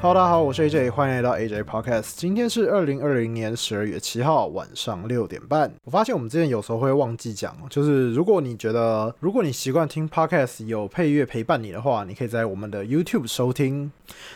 [0.00, 2.12] Hello，大家好，我是 AJ，欢迎来到 AJ Podcast。
[2.14, 5.72] 今天是二零二零年十二月七号晚上六点半。
[5.82, 13.90] 我发现我们之前有时候会忘记讲，就是如果你觉得，如果你习惯听 Podcast 有配乐陪伴你的话，你可以在我们的 YouTube 收听。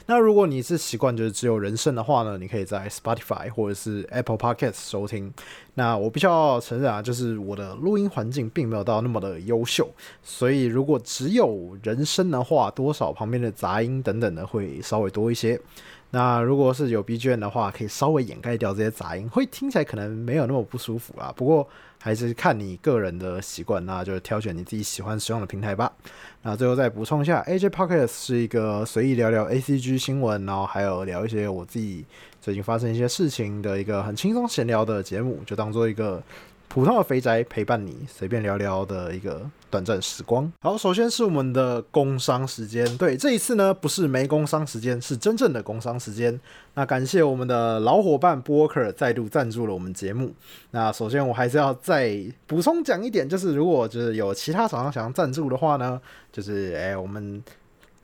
[0.06, 5.32] 那如果你是习惯就是只有人声的话呢，你可以在 Spotify 或者是 Apple Podcast 收听。
[5.74, 9.88] 那我必须要承认啊，就是我的录音环境并没有到那么的优秀，
[10.22, 15.51] 所以如果只有人声的话，多少旁边的杂音等等的会稍微多一些。
[16.10, 21.32] 那如果是有 B G M 的话，可以稍微掩盖掉这些杂音，会听起来可能没有那么不舒服啊。
[21.34, 21.66] 不过
[21.98, 25.90] 还是看你个人的习惯，那就是挑选你自己喜欢使用的平台吧。
[26.42, 32.04] 那最后再补充一下，A J Podcast 是一个随意聊聊 A C G 新闻，然后还有聊一些我自己
[32.40, 36.22] 最近发生一些事情的一个很轻松闲聊的节目，就当做一个。
[36.72, 40.50] 普通的肥宅陪伴你，随便聊聊的一个短暂时光。
[40.62, 42.96] 好，首先是我们的工商时间。
[42.96, 46.40] 对，这一次呢，不是没工商时间，是真正的工商时间。
[46.72, 50.32] 那感谢我们的老伙伴波克再度赞助了我们节目。
[50.70, 56.00] 那首先我还是要再补充讲一点，就是如果就是有其他厂商想要赞助的话呢，
[56.32, 57.44] 就是哎，我们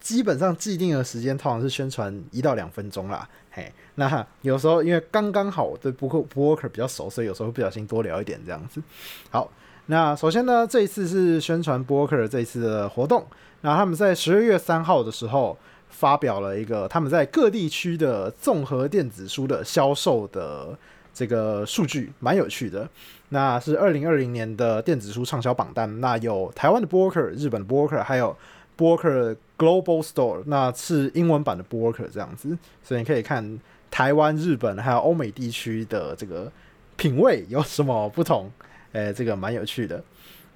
[0.09, 3.29] 基本上既定的时间通常是宣传一到两分钟啦。
[3.51, 8.83] 嘿那有时候因为刚刚好对博客博客比较熟，所以有时候不小心多聊一点这样子。
[9.29, 9.51] 好，
[9.85, 13.27] 那首先呢，这一次是宣传博客这一次的活动。
[13.61, 15.55] 那他们在十二月三号的时候
[15.91, 20.75] 发表了一个他们在各地区的综合电子书的销售的
[21.13, 22.89] 这个数据，蛮有趣的。
[23.29, 28.35] 那是二零二零年的电子书畅销榜单，那有台湾的博客、日本博客，还有
[28.79, 33.61] b o r k e r Global Store，那是英文版的 b o r k e r 这样子，所以你可以看。
[33.91, 36.53] 台湾、日本还有欧美地区的这个
[36.99, 38.51] 品味有什么不同？
[38.93, 40.05] 诶，这个蛮有趣的。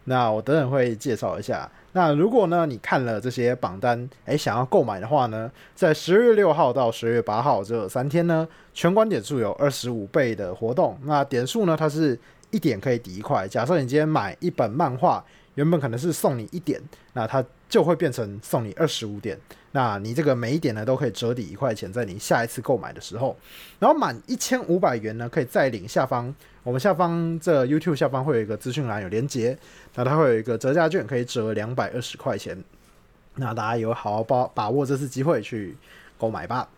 [0.04, 1.68] 那我等等会介绍一下。
[1.92, 10.98] 那如果呢，你看了这些榜单，诶，想要购买的话呢，在十二月六号到十月八号这三天呢，全馆点数有二十五倍的活动。
[11.04, 12.16] 那点数呢，它是
[12.50, 13.48] 一点可以抵一块。
[13.48, 16.78] 假设你今天买一本漫画，原本可能是送你一点，
[17.14, 19.38] 那它就会变成送你二十五点。
[19.70, 23.34] 那你这个每一点呢都可以折抵一块钱，在你下一次购买的时候，
[23.78, 29.56] 然后满一千五百元呢，可以再领下方我们下方这 YouTube 下方会有一个资讯栏有连接，
[29.94, 32.62] 那它会有一个折价券，可以折两百二十块钱。
[33.36, 35.74] 那大家有好好把把握这次机会去
[36.18, 36.68] 购买吧。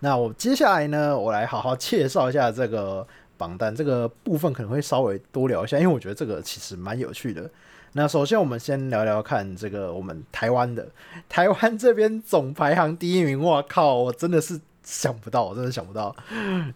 [0.00, 3.06] 那我接下来呢，我来好好介绍一下这个
[3.38, 7.50] 榜单，这个部分可能会稍微多聊一下，因为我觉得这个其实蛮有趣的。
[7.96, 10.86] 那首先，我们先聊聊看这个我们台湾的
[11.30, 16.14] 台湾这边总排行第一名，我靠，我真的是想不到，我真的想不到。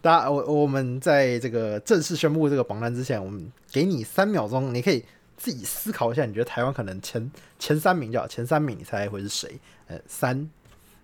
[0.00, 5.04] 大家，我我们在这个正式宣布这个榜单之前，我们给你三秒钟，你可以
[5.36, 9.60] 自己思考一下，你觉得台湾可能前前三名叫前三名，你猜会是谁？
[9.88, 10.48] 呃，三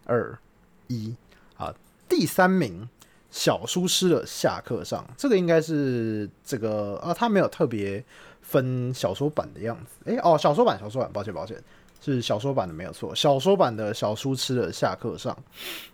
[0.06, 0.38] 二
[0.86, 1.14] 一，
[1.58, 1.74] 啊，
[2.08, 2.88] 第三名
[3.30, 8.02] 小书师的下课上，这个应该是这个啊，他没有特别。
[8.46, 11.60] 分小说版的样子，诶，哦，小说版，小说版，抱歉，抱歉，
[12.00, 15.36] 是小说版的没有错，小说版的小书吃的下课上，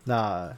[0.04, 0.54] 那，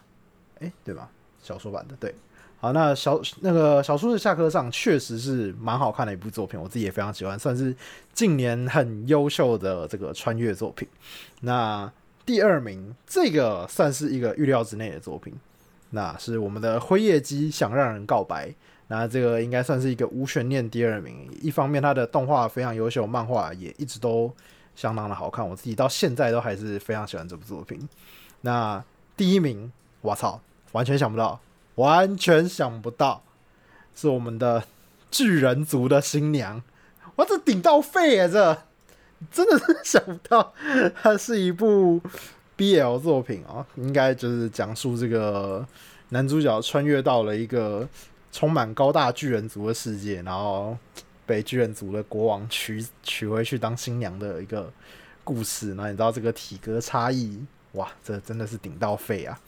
[0.59, 1.09] 诶，对吧？
[1.41, 2.13] 小说版的对，
[2.59, 7.75] 好，那小那个小叔的下课上确实是蛮好看的一部作品，我自己也非常喜欢，算是
[8.13, 10.89] 近年很优秀的这个穿越作品。
[11.43, 11.91] 那
[12.27, 15.33] 第二名，这个算是一个预料之内的作品，
[15.91, 18.53] 那是我们的辉夜姬想让人告白。
[18.97, 21.29] 那这个应该算是一个无悬念第二名。
[21.43, 24.33] 一方面，它的动画非常优秀，漫画也一直都
[24.77, 25.47] 相当的好看。
[25.47, 27.89] 我自己到现在都还是非常喜欢这部作品。
[28.43, 28.83] 那
[29.17, 30.41] 第一名，我操，
[30.71, 31.41] 完全想不到，
[31.75, 33.25] 完全想不到，
[33.97, 34.63] 是我们的
[35.11, 36.63] 巨人族的新娘。
[37.17, 38.29] 我这顶到肺啊！
[38.29, 38.59] 这
[39.33, 40.55] 真的是想不到，
[41.03, 42.01] 它是一部
[42.57, 45.67] BL 作品啊，应该就是讲述这个
[46.11, 47.89] 男主角穿越到了一个。
[48.35, 50.77] 充满高大巨人族的世界，然后
[51.25, 54.69] 被巨人族的国王娶娶回去当新娘的一个
[55.23, 55.73] 故事。
[55.75, 57.41] 那你知道这个体格差异，
[57.75, 59.39] 哇，这真的是顶到肺啊！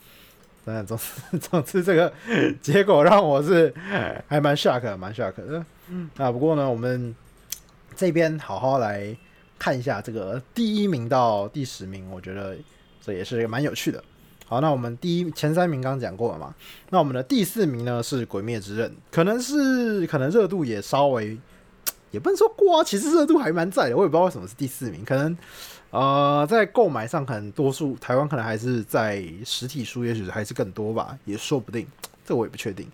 [0.65, 2.13] 真的，总之总之这个
[2.61, 3.73] 结果让我是
[4.29, 5.65] 还蛮 shock，蛮 shock 的。
[5.89, 7.13] 嗯那不过呢，我们
[7.93, 9.13] 这边好好来
[9.59, 12.55] 看一下这个第一名到第十名，我觉得
[13.01, 14.01] 这也是蛮有趣的。
[14.49, 16.55] 好，那我们第一前三名刚刚讲过了嘛？
[16.89, 21.37] 那我们的第四名呢是《鬼灭之刃》，可能是可能热度也稍微，
[22.11, 23.97] 也不能说过啊，其实热度还蛮在的。
[23.97, 25.37] 我也不知道为什么是第四名，可能
[25.89, 31.85] 呃在购买上可能多数台湾可能还是在实体书，也许还是更多吧，也说不定，
[32.23, 32.87] 这我也不确定。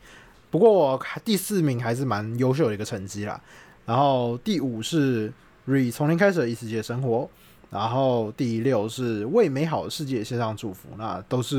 [0.49, 3.39] 不过第四名还是蛮优秀的一个成绩啦。
[3.85, 5.29] 然后第五是
[5.67, 7.17] 《Re 从零开始的异世界生活》。
[7.73, 11.57] 然后第六是为美好的世界献上祝福，那都是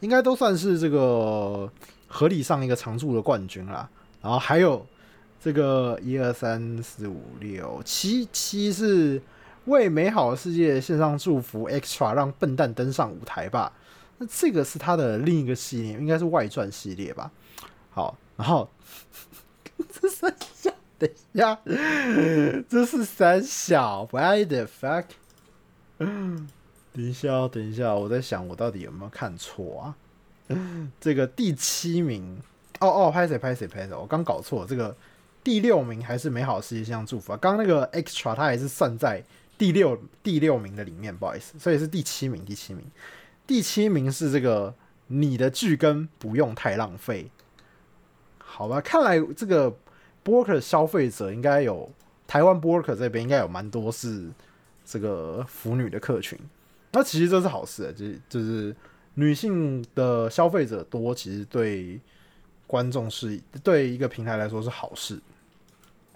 [0.00, 1.70] 应该都算是这个
[2.08, 3.88] 合理上一个常驻的冠军啦。
[4.20, 4.84] 然后还有
[5.40, 9.22] 这个一二三四五六七七是
[9.66, 13.72] 为美好的世界献上祝福，extra 让笨蛋登上舞台吧。
[14.18, 17.30] 那这个是他的另一个系列，应该是外传系列吧。
[17.90, 18.68] 好，然后
[20.00, 21.58] 这三小，等一下，
[22.68, 25.04] 这是三小，Why the fuck？
[26.92, 29.96] 等一下，等一下，我在想我到底有没有看错啊？
[31.00, 32.38] 这个第七名，
[32.80, 34.94] 哦哦，拍谁拍谁拍谁，我刚搞错，这个
[35.42, 37.36] 第六名还是美好世界向祝福啊？
[37.40, 39.22] 刚刚那个 extra 它还是算在
[39.56, 42.84] 第六第六名的里面，不好意思，所以是第七名，第七名，
[43.46, 44.74] 第七名是这个
[45.06, 47.30] 你的剧根不用太浪费，
[48.38, 48.80] 好吧？
[48.80, 49.74] 看来这个
[50.24, 51.90] broker 消费者应该有
[52.26, 54.28] 台湾 broker 这边应该有蛮多是
[54.84, 56.38] 这个腐女的客群，
[56.92, 58.74] 那其实这是好事，就是就是。
[59.16, 62.00] 女性的消费者多，其实对
[62.66, 65.16] 观众是对一个平台来说是好事。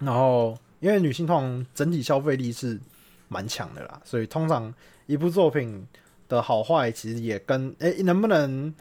[0.01, 2.77] 然后，因为女性通常整体消费力是
[3.29, 4.75] 蛮强的啦，所以通常
[5.07, 5.87] 一部作品
[6.29, 8.75] 的好坏，其实也跟诶能不能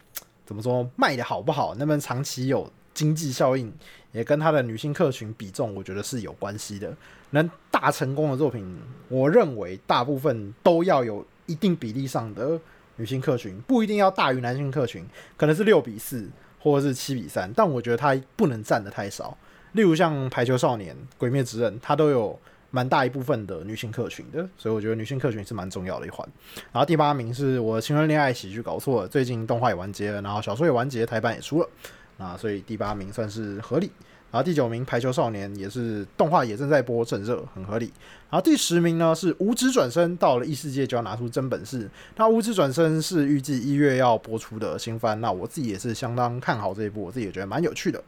[0.48, 3.72] 怎么说卖的好不好，能不能长期有经济效应，
[4.18, 6.92] 也跟他的女性客群比重，我觉得是有关系的。
[7.30, 8.66] 能大成功的作品，
[9.08, 12.60] 我认为大部分都要有一定比例上的。
[13.00, 15.06] 女性客群不一定要大于男性客群，
[15.38, 16.28] 可能是六比四
[16.60, 19.38] 或者是七比三，但我觉得它不能占的太少。
[19.74, 22.40] 例如像《排球少年》《鬼灭之刃》，它都有
[22.72, 26.28] 蛮大一部分的女性客群的，所以我觉得女性客群是蛮重要的一环。
[26.72, 31.70] 然后第八名是我青春恋爱喜剧搞错了，最近动画也完结了，然后小说也完结，台版也出了，
[32.18, 33.92] 啊，所以第八名算是合理。
[34.30, 37.92] 然后第九名《排球少年》也是动画也正在播，正热，很合理。
[38.30, 41.90] 然后第十名呢是《无职转身》，到了异世界就要拿出真本事。
[42.18, 48.04] 那《无职转身》是预计一月要播出的新番，那我自己也是相当看好这一部，我自己也觉得蛮有趣的。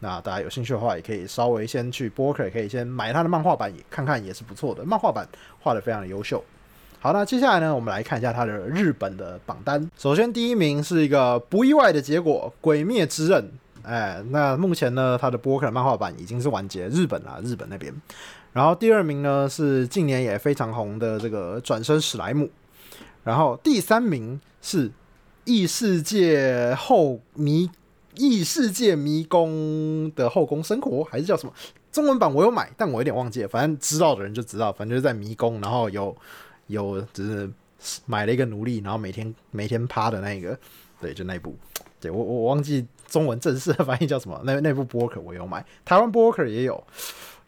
[0.00, 4.84] 那大家有兴趣的话，也可以稍微先去播客，可以先买他的漫画版也看看，也是不错的。
[4.84, 5.26] 漫画版
[5.60, 6.44] 画的非常的优秀。
[7.00, 9.90] 好，那接下来呢，我们来看一下他的日本的榜单。
[9.96, 13.42] 首先第一名是一个不意外的结果，《鬼灭之刃》。
[13.82, 17.92] 哎，那目前呢，他的波克漫画版已经是完结，日本啊，日本那边。
[18.52, 22.48] 然后第二名呢是近年也非常红的这个转身史莱姆，
[23.24, 24.90] 然后第三名是
[25.44, 27.70] 异世界后迷
[28.14, 31.52] 异世界迷宫的后宫生活，还是叫什么？
[31.90, 33.48] 中文版我有买，但我有点忘记了。
[33.48, 36.14] 反正知道的人就知道，反正就是在迷宫，然后有
[36.66, 37.50] 有只是
[38.06, 40.58] 买了一个奴隶，然后每天每天趴的那个，
[41.00, 41.56] 对，就那一部。
[42.00, 44.40] 对我我忘记中文正式的翻译叫什么？
[44.42, 46.82] 那那部播客我有买，台湾播客也有，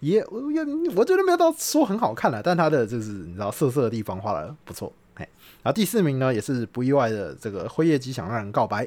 [0.00, 0.64] 也也
[0.94, 4.92] 我觉得没有到说很好看了，但它的就是你知道色色的地方画的不错。
[5.14, 5.26] 哎，
[5.62, 8.86] 然后第四名呢也是不意外的这个辉夜姬想让人告白。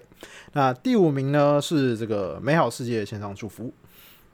[0.53, 3.73] 那第五名呢是这个美好世界线上祝福。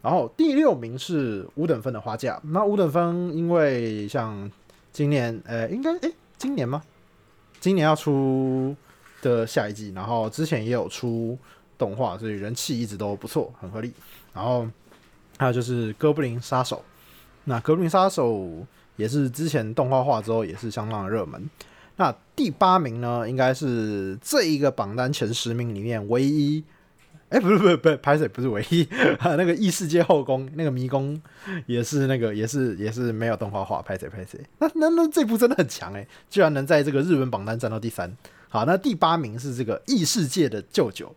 [0.01, 2.37] 然后第六名是五等分的花架。
[2.43, 4.51] 那五等分因为像
[4.91, 6.83] 今年呃应该哎今年吗？
[7.61, 8.75] 今年要出。
[9.23, 11.37] 的下一季，然后之前也有出
[11.77, 13.91] 动画，所以人气一直都不错，很合理。
[14.33, 14.67] 然后
[15.37, 16.77] 还有就是《哥布林杀手》，
[17.45, 18.31] 那《哥布林杀手》
[18.95, 21.49] 也是之前动画化之后也是相当的热门。
[21.95, 26.63] 那第八名呢，应该是这一个榜单前十名里面唯一，
[27.29, 28.87] 哎，不是不是不是，拍摄不是唯一，
[29.21, 31.21] 那个异世界后宫那个迷宫
[31.67, 34.39] 也是那个也是也是没有动画化，拍谁拍谁。
[34.57, 38.11] 那那那这部真的很强哎，居然能在这个日本榜单占到第三。
[38.49, 41.15] 好，那第八名是这个异世界的舅舅，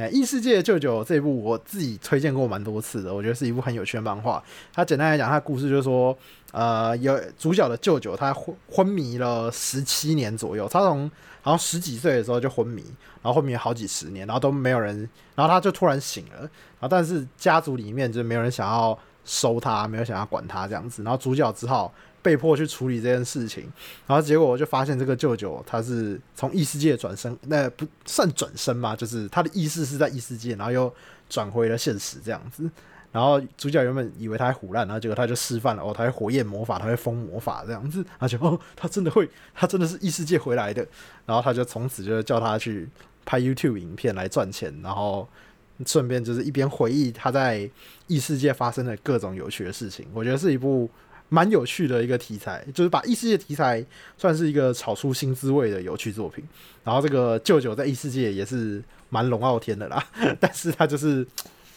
[0.00, 4.42] 哎，异世界的舅舅这一部我自己推荐过蛮多次的，我觉得是一部很有趣的漫画。
[4.72, 6.16] 它简单来讲，它故事就是说，
[6.52, 11.10] 呃，有主角的舅舅他昏昏迷了十七年左右，他从
[11.42, 12.82] 好像十几岁的时候就昏迷，
[13.20, 21.92] 然后昏迷好几十年，然后都没有人，然后他就突然醒了，然后但是家族里面就没有人想要收他，没有想要管他这样子，然后主角只好。
[22.22, 23.64] 被迫去处理这件事情，
[24.06, 30.92] 然后结果我就发现这个舅舅他是从异世界转生，那不算转身嘛，就是他的意识是在异世界，然后又
[31.28, 32.70] 转回了现实这样子。
[33.10, 40.86] 然后主角原本以为他还胡乱，然后结果他就示范了哦，他会火焰魔法，他会风魔法这样子，而且哦，他真的会，他真的是异世界回来的。
[41.26, 42.88] 然后他就从此就叫他去
[43.24, 45.26] 拍 YouTube 影片来赚钱，然后
[45.86, 47.68] 顺便就是一边回忆他在
[48.06, 50.06] 异世界发生的各种有趣的事情。
[50.12, 50.90] 我觉得是一部。
[51.30, 53.82] 蛮有趣的一个题材，就是把异世界题材
[54.18, 56.44] 算是一个炒出新滋味的有趣作品。
[56.84, 60.04] 然后这个舅舅在异世界也是蛮龙傲天的啦，
[60.38, 61.26] 但是他就是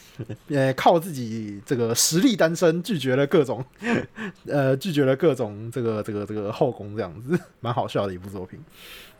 [0.50, 3.64] 呃靠自己这个实力单身，拒绝了各种
[4.48, 8.60] 呃拒绝了各种这个这个这个后宫这样子，蛮好笑的一部作品。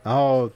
[0.02, 0.50] 然后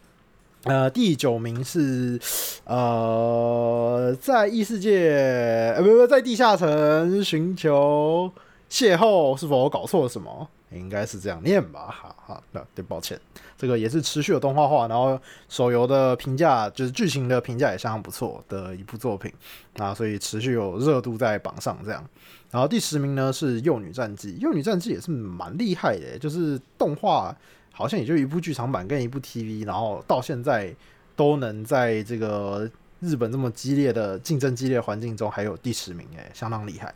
[0.65, 2.19] 呃，第九名是
[2.65, 8.31] 呃，在异世界呃不不在地下城寻求
[8.71, 10.49] 邂逅，是否搞错了什么？
[10.71, 13.19] 应该是这样念吧，哈哈，那对，抱歉，
[13.57, 19.33] 这个也是持续有动画化，然后手游的评价就是剧情的评价也相当不错的一部作品
[19.79, 22.07] 啊，所以持续有热度在榜上这样。
[22.51, 27.35] 然后第十名呢是《幼女战记》，《幼女战记》也是蛮厉害的，就是动画
[27.73, 30.75] 好像也就一部剧场版跟一部 TV，然后到现在
[31.17, 32.71] 都能在这个
[33.01, 36.95] 日本这么激烈的竞争激烈环境中还有第十名，哎，相当厉害。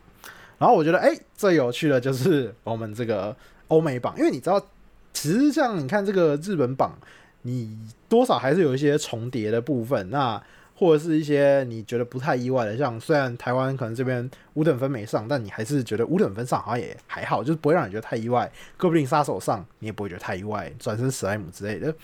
[0.63, 3.35] 然后我觉得，哎，最有趣的就是我们这个。
[3.69, 4.63] 欧美榜，因为你知道，
[5.15, 6.93] 其实像你看这个日本榜，
[7.41, 10.39] 你多少还是有一些重叠的部分，那
[10.77, 18.53] 或者是一些你觉得不太意外的，像虽然台湾可能这边五等分没上，但你还是觉得五等分上好像也还好，就是不会让你觉得太意外。
[18.77, 21.95] 哥布林杀手上你也不会觉得太意外，转身史莱姆之类的。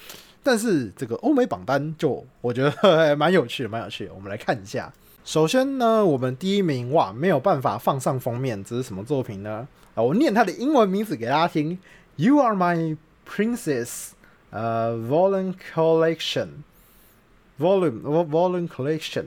[0.43, 4.15] 但是这个欧美榜单就我觉得蛮有趣的，蛮有趣的。
[4.15, 4.91] 我们来看一下，
[5.29, 9.69] 首先呢，我们第一名哇没有办法放上封面，这是什么作品呢？
[9.95, 11.79] 啊我念它的英文名字给大家听
[12.17, 12.97] ：You are my
[13.29, 14.13] princess，
[14.49, 19.27] 呃，volume collection，volume volume collection。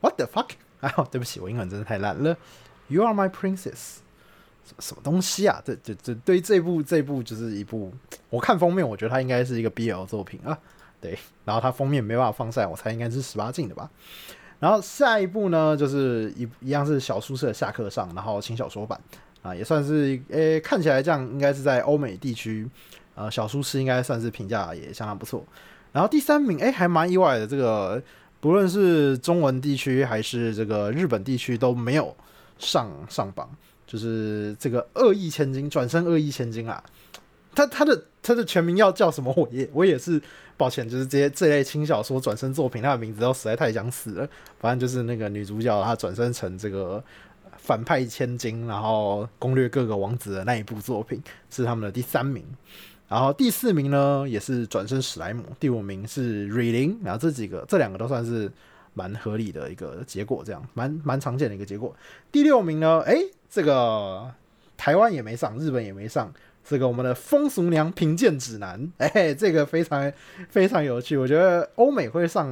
[0.00, 0.52] What the fuck？
[0.80, 2.34] 啊，对不起，我英文真的太烂了。
[2.88, 3.96] You are my princess，
[4.64, 5.60] 什么什么东西啊？
[5.62, 7.92] 这这这对这部这部就是一部，
[8.30, 10.58] 我看封面，我觉得它应该是一个 BL 作品啊。
[11.02, 13.90] 对，然后它封面没办法放上，我猜应该是十八禁的吧。
[14.62, 19.00] 然后下一部呢，就是一一样是小宿舍下课上，然后轻小说版。
[19.42, 22.64] 啊，也算是诶，看起来这样应该是在欧美地区，
[23.16, 25.44] 呃，小书师应该算是评价也相当不错。
[25.90, 28.00] 然后第三名，诶，还蛮意外的，这个
[28.38, 32.16] 不论是中文地区还是这个日本地区都没有
[32.56, 33.50] 上上榜，
[33.84, 36.80] 就是这个恶意千金转身恶意千金啊，
[37.54, 39.32] 他他的他的全名要叫什么？
[39.36, 40.20] 我也我也是
[40.56, 44.28] 抱歉，就是这些这类轻小说转身作品，他的名字都实在太想死了。
[44.58, 47.02] 反正就是那个女主角她转身成这个。
[47.58, 52.44] 反派千金，然后攻略各个王子的那一部作品是他们的第三名，
[53.06, 58.50] 然后第四名呢也是转身史莱姆，第五名是瑞林，然后这几个这两个都算是
[58.94, 61.94] 蛮合理的一个结果，这样蛮蛮常见的一个结果。
[62.32, 64.28] 第六名呢，诶，这个
[64.76, 66.32] 台湾也没上，日本也没上，
[66.64, 70.12] 这个我们的风俗娘评鉴指南，哎，这个非常
[70.48, 72.48] 非常有趣，我觉得欧美会上，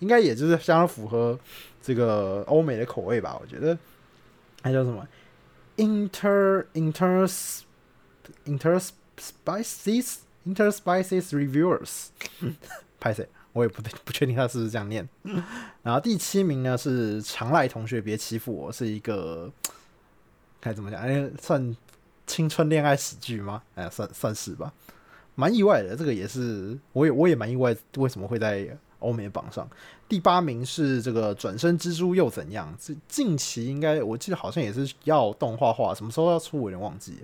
[0.00, 1.38] 应该也就是相当符合
[1.80, 3.76] 这个欧美的口味吧，我觉得。
[4.64, 5.04] 还叫什么
[5.76, 7.28] ？Inter Inter
[8.46, 8.80] Inter
[9.18, 12.06] Spices Inter Spices Reviewers，
[13.00, 13.28] 拍谁？
[13.52, 15.08] 我也不，不确定他是不是这样念。
[15.82, 19.50] 然后第七名呢是常赖同学，别欺负我，是一个
[20.60, 21.00] 该怎么讲？
[21.00, 21.76] 哎，算
[22.32, 23.62] 青春恋爱喜剧吗？
[23.74, 24.72] 哎，算算是吧，
[25.34, 25.94] 蛮意外的。
[25.94, 28.66] 这个也是，我也我也蛮意外，为什么会在
[29.00, 29.68] 欧美榜上？
[30.08, 32.74] 第八名是这个转身蜘蛛又怎样？
[32.80, 37.18] 这近期应该我记得好像也是要动画化，什么时候要出我有点忘记。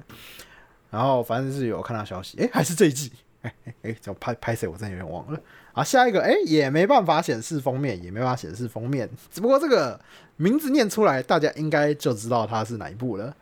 [0.91, 3.11] 然后反正是有看到消息，哎，还是这一季，
[3.41, 4.69] 哎哎哎，叫拍拍谁？
[4.69, 5.41] 我真的有点忘了。
[5.73, 9.99] 啊，下一个哎也没办法显示封面，也没办法显示封面，只不过这个
[10.37, 13.35] 名字念出来，大家应该就知道它是哪一部了。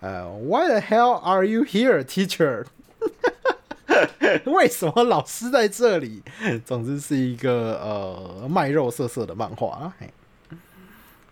[0.00, 2.66] ，Why the hell are you here, teacher？
[4.44, 6.22] 为什么老师在这里？
[6.64, 9.92] 总之是一个呃卖肉色色的漫画。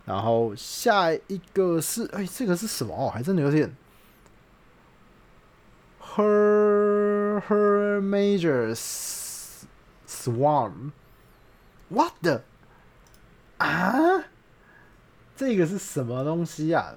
[0.05, 2.93] 然后下一个是哎，这个是什么？
[2.95, 3.75] 哦，还真的有点。
[6.15, 9.63] Her her majors
[10.07, 10.91] swarm
[11.89, 12.41] what the
[13.57, 14.25] 啊？
[15.35, 16.95] 这个是什么东西呀？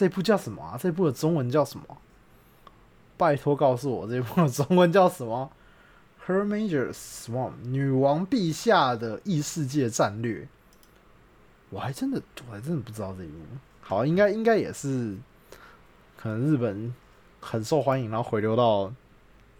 [0.00, 0.78] 这部叫什么啊？
[0.80, 1.84] 这部的中文叫什么？
[3.18, 5.50] 拜托告诉我这部的中文叫什么？
[6.26, 10.48] Her Major Swarm，女王陛下的异世界战略。
[11.68, 13.34] 我还真的，我还真的不知道这一部。
[13.82, 15.18] 好，应该应该也是，
[16.16, 16.94] 可能日本
[17.38, 18.90] 很受欢迎，然后回流到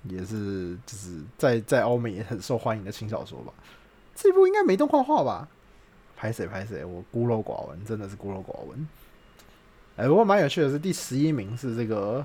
[0.04, 3.52] 也是就是在在欧美也很受欢迎的轻小说吧。
[4.14, 5.46] 这部应该没动画化吧？
[6.16, 6.82] 拍谁拍谁？
[6.82, 8.88] 我孤陋寡闻，真的是孤陋寡闻。
[10.00, 12.24] 哎，不过蛮有趣的是，第十一名是这个。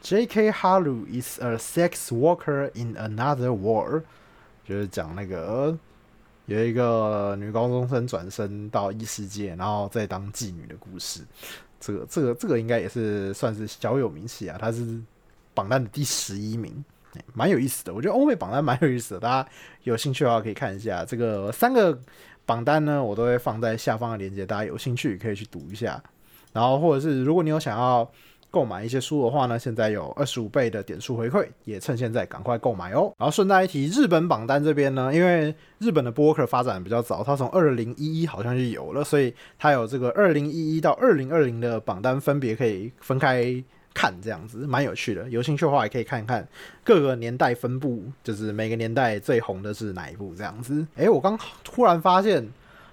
[0.00, 0.50] J.K.
[0.52, 4.04] Haru is a sex worker in another world，
[4.64, 5.76] 就是讲那个
[6.46, 11.20] 有一个女高中生转身到异世界，然后再当妓女的故事。
[11.78, 14.56] 这个、这个、这个应该也是算是小有名气啊。
[14.58, 14.98] 它是
[15.52, 16.82] 榜单的第十一名，
[17.34, 17.92] 蛮有意思的。
[17.92, 19.48] 我觉得欧美榜单蛮有意思的，大家
[19.82, 21.04] 有兴趣的话可以看一下。
[21.04, 21.98] 这个三个
[22.46, 26.02] 榜单呢，我都会放在下方的链接，大家有兴趣可以去读一下。
[26.58, 28.10] 然后或者是如果你有想要。
[28.50, 33.12] 购买一些书的话呢，现在有二十五倍的点数回馈，也趁现在赶快购买哦。
[33.18, 43.62] 然后顺带一提，日本榜单这边呢，因为日本的播客发展比较早，它从二零一一好像就有了，所以它有这个二零一一到二零二零的榜单，分别可以分开
[43.92, 45.28] 看，这样子蛮有趣的。
[45.28, 46.48] 有兴趣的话，也可以看看
[46.82, 50.86] 各个年代分布，就是每个年代最红的是哪一部这样子。
[50.96, 52.48] 诶，我刚突然发现。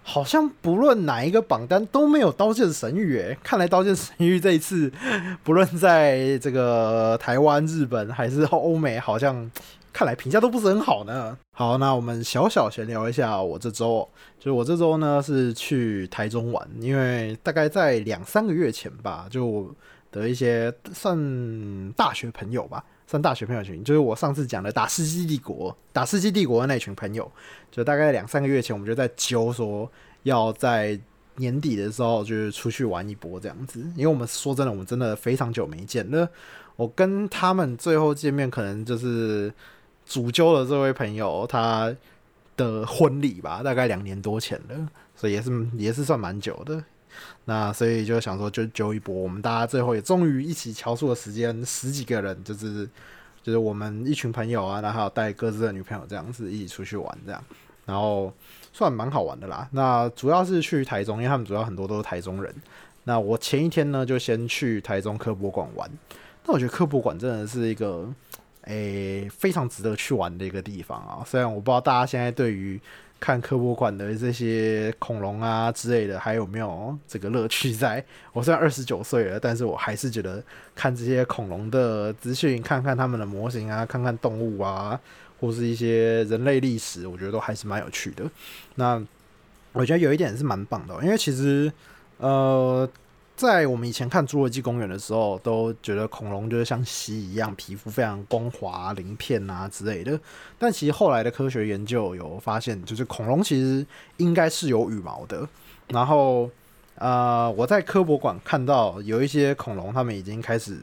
[0.08, 4.92] 好像不论哪一个榜单都没有《刀剑神域》诶，看来《刀剑神域》这一次
[5.44, 9.50] 不论在这个台湾、日本还是欧美，好像
[9.92, 11.36] 看来评价都不是很好呢。
[11.52, 14.08] 好，那我们小小闲聊一下，我这周
[14.40, 19.74] 就我这周呢是去台中玩，因为大概在两三个月前吧，就
[20.12, 22.84] 的一些算大学朋友吧。
[23.08, 27.32] 算大学朋友群，就是我上次讲的打《世纪帝国》、打《世纪帝国》的那群朋友，
[27.72, 29.90] 就大概两三个月前，我们就在揪说
[30.24, 31.00] 要在
[31.36, 33.80] 年底的时候就是出去玩一波这样子。
[33.96, 36.28] 因为我们说真的，我们真的非常久没见了。
[36.76, 39.54] 我跟他们最后见面，可能就是
[40.06, 41.96] 主揪的这位朋友他
[42.58, 46.84] 的婚礼吧，大概两年多前了，所以也是也是算蛮久的。
[47.46, 52.90] 那所以就想说，就揪一波，我们大家最后也终于一起敲出了时间，十几个人，就是
[53.44, 57.44] 就是我们一群朋友啊，然后还有带各自的女朋友这样子一起出去玩，这样，
[57.86, 58.34] 然后
[58.74, 59.68] 算蛮好玩的啦。
[59.72, 62.54] 那主要是去台中，因为他们主要很多都是台中人。
[63.04, 65.88] 那我前一天呢，就先去台中科博馆玩。
[66.46, 68.12] 那我觉得科博馆真的是一个
[68.62, 71.22] 诶非常值得去玩的一个地方啊。
[71.24, 72.82] 虽然我不知道大家现在对于
[73.20, 78.04] 看科博馆的这些恐龙啊之类的，还有没有这个乐趣在？
[78.34, 80.44] 我虽然二十九岁了，但是我还是觉得
[80.76, 85.00] 看这些恐龙的资讯，看看他们的模型啊，看看动物啊，
[85.40, 88.24] 或是一些人类历史，我觉得都还是蛮有趣的。
[88.76, 89.02] 那
[89.74, 91.72] 我觉得有一点是蛮棒的，因为其实
[92.18, 92.88] 呃。
[93.36, 100.18] 在我们以前看《侏罗纪公园》的时候，都觉得恐龙就是像蜥蜴一样，皮肤非常光滑、鳞片啊之类的。
[100.58, 103.86] 但其实后来的科学研究有发现，就是恐龙其实
[104.18, 105.48] 应该是有羽毛的。
[105.90, 106.50] 然后，
[106.96, 110.78] 呃，我在科博馆看到有一些恐龙，他们已经开始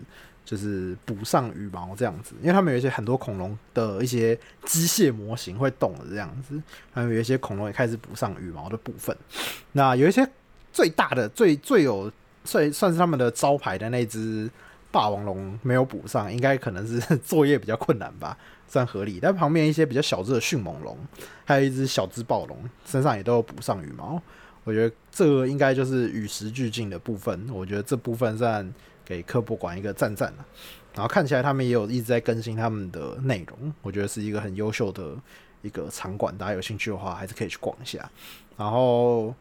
[0.44, 6.60] 就是补上羽毛这样子，因为他们有一些很多恐龙的一些机械模型会动的这样子，
[6.92, 9.16] 还有有一些恐龙也开始补上羽毛的部分。
[9.72, 10.28] 那有一些
[10.70, 12.12] 最大的、最最有
[12.44, 14.50] 算算是他们的招牌的那只
[14.90, 18.36] 霸王龙没有补上，应该可能是 作业比较困难吧，
[18.68, 19.18] 算合理。
[19.22, 20.98] 但旁边一些比较小只的迅猛龙，
[21.44, 24.20] 还有一只小只暴龙，身上也都有补上羽毛。
[24.64, 27.48] 我觉得这应该就是与时俱进的部分。
[27.50, 28.70] 我觉得这部分算
[29.04, 30.44] 给科博馆一个赞赞了。
[30.94, 35.16] 然后看起来他们也有一直在更新他们的内容，我觉得是一个很优秀的
[35.62, 36.36] 一个场馆。
[36.36, 38.10] 大家有兴趣的话，还是可以去逛一下。
[38.56, 39.34] 然后。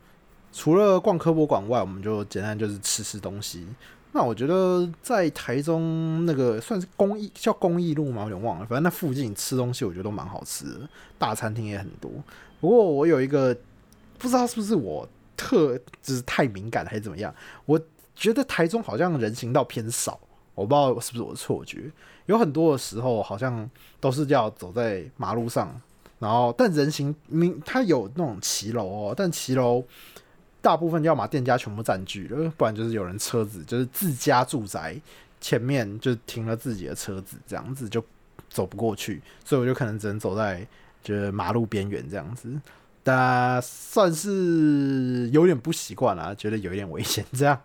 [0.54, 3.66] 除了逛科博馆外，我们就简单就是吃吃东西。
[4.14, 8.24] 那我觉得在台中那个算是公益叫公益路嘛？
[8.24, 8.66] 有点忘了。
[8.66, 12.12] 反正那附近吃东西，我觉得都蛮好吃的，大餐厅也很多。
[12.60, 13.56] 不过我有一个
[14.18, 17.34] 不知道是不是我特就是太敏感还是怎么样，
[17.66, 17.80] 我
[18.14, 20.20] 觉得台中好像人行道偏少，
[20.56, 21.90] 我不知道是不是我的错觉。
[22.26, 23.68] 有很多的时候好像
[24.02, 25.74] 都是要走在马路上，
[26.20, 29.82] 然后但人行明它有那种骑楼哦，但骑楼。
[30.62, 34.96] 大部分要把店家全部占据了，不然就是有人车子就是自家住宅
[35.40, 38.04] 前面就停了自己的车子，这样子就
[38.48, 40.66] 走不过去，所以我就可能只能走在
[41.04, 42.48] 就是马路边缘这样子，
[43.02, 47.60] 但算是有点不习惯啊，觉得有一点危险这样。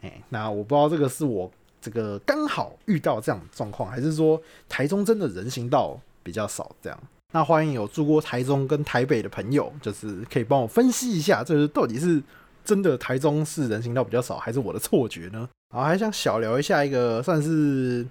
[0.00, 1.48] 哎，那我不知道这个是我
[1.80, 6.98] 这个刚好遇到这样的状况，还是说台中真的人行道比较少这样。
[7.30, 12.20] 那欢迎有住过台中跟台北的朋友，就是可以帮我分析一下，就是到底是。
[12.64, 15.48] 真的台中市人行道比较少，还是我的错觉呢？
[15.72, 18.04] 然后还想小聊一下一个，算是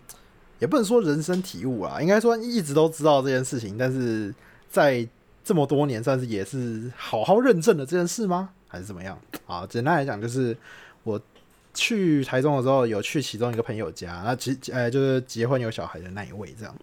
[0.60, 4.34] 也不能说人生体悟啊，应该说一直都知道这件事情，但是
[4.70, 5.06] 在
[5.44, 8.52] 这么多年，算是也是好好认证了这件事吗？
[8.68, 9.20] 还是怎么样？
[9.46, 10.56] 啊，简单来讲，就是
[11.04, 11.20] 我
[11.74, 16.74] 去台中的时候，有去其中一个朋友家，那结呃就是结婚有小孩的那一位这样，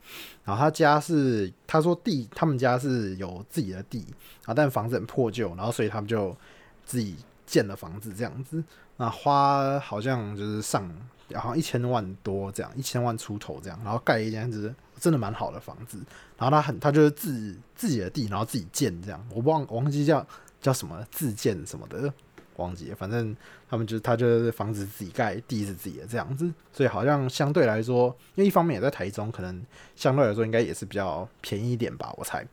[0.44, 4.05] 然后他家是他说地，他们家是有自己的地
[4.44, 6.37] 啊，但房子很破旧，然后所以他们就
[6.85, 7.16] 自己。
[7.46, 8.62] 建了房子这样子，
[8.96, 10.90] 那花好像就是上，
[11.35, 15.98] 好像一千万多这样，一千万出头这样，然后盖一间子真的蛮好的房子。
[16.37, 20.26] 然后他很，他就是自自己的地，然后自己建这样，我忘忘记叫
[20.61, 22.12] 叫什么自建什么的，
[22.56, 22.92] 忘记。
[22.94, 23.35] 反正
[23.70, 32.46] 他们就是他就是房子自己盖，地是自己的这样子，所以好像相对来说，因为一方面也在台中，可能相对来说应该也是比较便宜一点吧，我猜。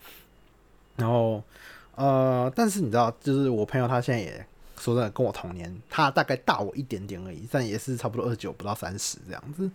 [0.96, 1.44] 然后
[1.96, 4.46] 呃，但是你知道，就是我朋友他现在也。
[4.84, 9.70] 说真的，跟我同年，他大概大我一点点而已，但也是差不多二十九不到三十这样子。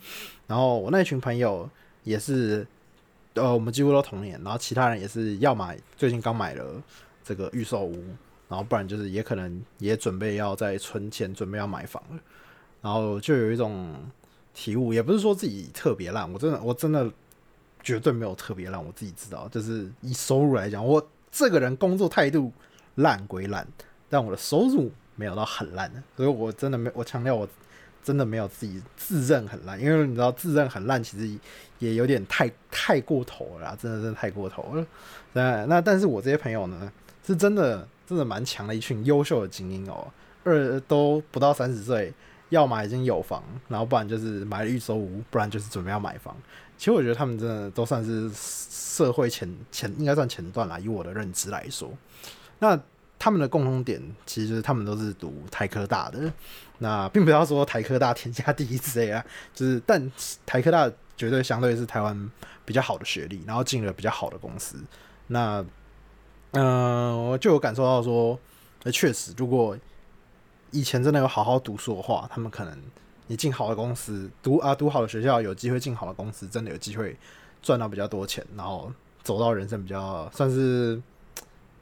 [0.46, 1.68] 然后我那群朋友
[2.04, 2.66] 也是，
[3.32, 6.82] 呃，我们几乎都同年，然后其他人也是要买，最近刚买了
[7.24, 8.04] 这个预售屋，
[8.50, 12.20] 然后不然就是也可能也准备要在存钱，准备要买房了。
[12.82, 13.94] 然后就有一种
[14.52, 17.10] 体悟，也不是说自己特别烂，我真的我真的
[17.82, 22.52] 绝对没有特别烂，我自己知道，就是以收入来讲，我这个人工作态度
[22.96, 23.66] 烂归烂。
[24.08, 27.46] 但我的收入没有到很烂的，所以我真的没我强调我
[28.02, 31.38] 真的没有自己自认很烂，因为你知道自认很烂其实
[31.78, 34.86] 也有点太太过头了，真的真的太过头了。
[35.34, 36.90] 那那但是我这些朋友呢，
[37.26, 40.06] 是真的真的蛮强的一群优秀的精英哦，
[40.44, 42.14] 二都不到三十岁，
[42.48, 46.34] 要么已经有房，然后不然就是买了预售屋，不然就是准备要买房。
[46.78, 51.92] 其实我觉得他们真的都算是社会前前应该算前段啦，以我的认知来说，
[52.60, 52.80] 那。
[53.18, 56.32] 他们的共同点其实他们都是读台科大的，
[56.78, 60.10] 那并不要说台科大天下第一之类啊，就是但
[60.46, 62.30] 台科大绝对相对是台湾
[62.64, 64.78] 比较好的学历，然后进了比较好的公司。
[65.26, 65.64] 那
[66.52, 68.38] 嗯，我就有感受到说，
[68.84, 69.76] 那确实，如果
[70.70, 72.80] 以前真的有好好读书的话，他们可能
[73.26, 77.16] 你进好的公司，读啊读好的学校，有机会进好的公司，真的有机会
[77.60, 78.92] 赚到比较多钱，然后
[79.24, 81.02] 走到人生比较算是。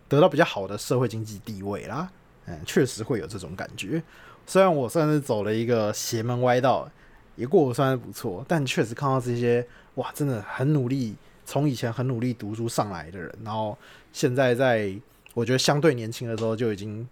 [0.09, 2.09] 得到比较好的社会经济地位啦，
[2.47, 4.03] 嗯，确实会有这种感觉。
[4.47, 6.88] 虽然我算是走了一个邪门歪道，
[7.35, 9.66] 也过得算是不错，但确实看到这些
[9.97, 13.77] 哇，真的很努力，从以前很努力读书上来的人，然后
[14.12, 14.95] 现在在
[15.35, 17.05] 我觉得相对年轻的时候就已经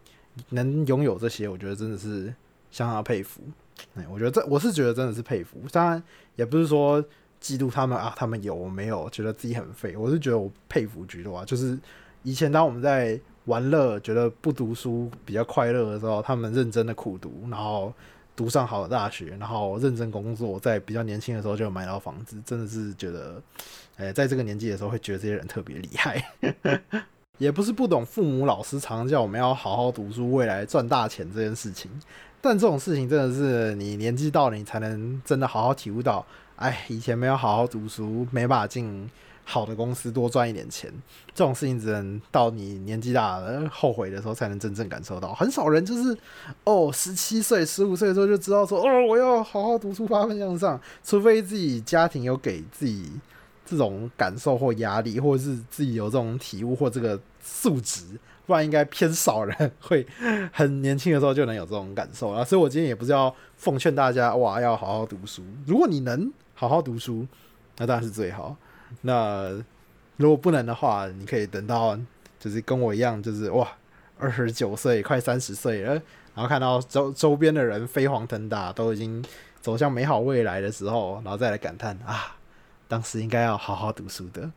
[0.50, 2.33] 能拥有这些，我觉得真的是
[2.70, 3.40] 相当佩服。
[3.96, 6.00] 哎，我觉得这我是觉得真的是佩服，当然
[6.37, 7.02] 也不是说
[7.42, 11.76] 嫉妒他们啊，他们有我没有，觉得自己很废，我是觉得我佩服居多啊，就是。
[12.24, 17.92] 以前当我们在玩乐，觉得不读书比较快乐的时候，他们认真的苦读，然后
[18.34, 23.40] 读上好的大学，然后认真工作，在比较年轻的时候就买到房子，真的是觉得，
[23.96, 26.24] 哎，在这个年纪的时候会觉得这些人特别厉害。
[27.37, 31.90] 也不是不懂父母老师常叫我们要好好读书，未来赚大钱这件事情，
[32.40, 36.24] 但这种事情真的是你年纪到了，你才能真的好好体悟到，
[36.56, 39.10] 哎，以前没有好好读书，没办法进。
[39.44, 40.90] 好的公司多赚一点钱，
[41.35, 45.35] 这种事情只能到你年纪大了后悔的时候才能真正感受到。
[45.35, 46.16] 很少人就是
[46.64, 50.80] 哦，十七岁、十五岁的时候就知道说哦，我要好好读书、发奋向上。
[51.04, 53.12] 除非自己家庭有给自己
[53.66, 58.04] 这种感受或压力，或者是自己有这种体悟或这个素质，
[58.46, 60.07] 不然应该偏少人会
[60.52, 62.42] 很年轻的时候就能有这种感受啊。
[62.42, 65.42] 所以我今天也不是要奉劝大家哇，要好好读书。
[65.66, 67.26] 如果你能好好读书，
[67.76, 68.57] 那当然是最好。
[69.02, 69.50] 那
[70.16, 71.98] 如果不能的话，你可以等到
[72.38, 73.68] 就是跟我一样，就是哇，
[74.18, 75.92] 二十九岁快三十岁了，
[76.35, 79.24] 然后看到周周边的人飞黄腾达，都已经
[79.61, 82.37] 走向美好未来的时候，然后再来感叹啊，
[82.87, 84.50] 当时应该要好好读书的。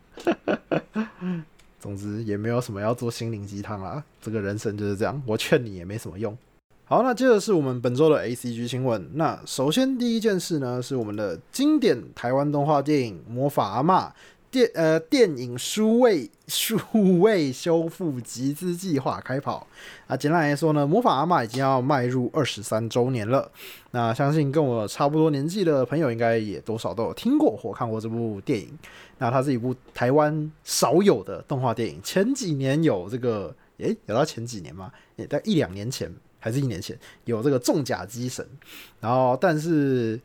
[1.79, 6.35] 总之也没有什么要做心灵鸡汤啦，这个人生就是这样，我劝你也没什么用。
[6.89, 9.09] 好，那接着是我们本周的 A C G 新闻。
[9.15, 14.07] 那首先第一件事呢，是我们的经典台湾动画电影《魔法阿妈》
[14.49, 16.79] 电呃电影数位 数
[17.19, 19.67] 位修复集资计划开跑。
[20.07, 23.51] 啊，简单来说呢，《魔法阿妈》已经要迈入二十三周年了。
[23.91, 28.69] 那相信跟我差不多年纪的朋友，应该也多少都有听过或看过这部电影。
[29.17, 31.99] 那它是一部台湾少有的动画电影。
[32.01, 34.89] 前几年有这个，诶，有到前几年吗？
[35.17, 36.09] 也在一两年前。
[36.39, 38.47] 还是一年前有这个重甲机神，
[38.99, 40.19] 然后但是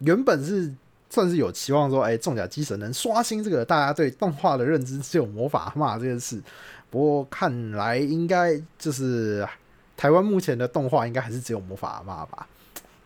[0.00, 0.72] 原本是
[1.08, 6.40] 算是有期望说，哎，重甲机神能刷新这个大家对动画的认知，只有魔法嘛这件事。
[6.90, 9.46] 不过看来应该就是
[9.96, 12.46] 台湾目前的动画应该还是只有魔法嘛吧，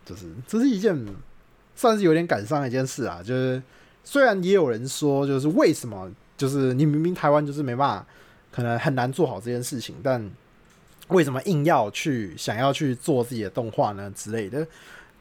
[0.05, 0.95] 就是这是一件
[1.75, 3.23] 算是有点感伤的一件事啊。
[3.23, 3.61] 就是
[4.03, 8.07] 虽然也有人说，就是为什么就是你明明台湾就是没办法，
[8.51, 10.29] 可能很难做好这件事情，但。
[11.11, 14.65] 为什么硬要去想要去做自己的动画呢之类的？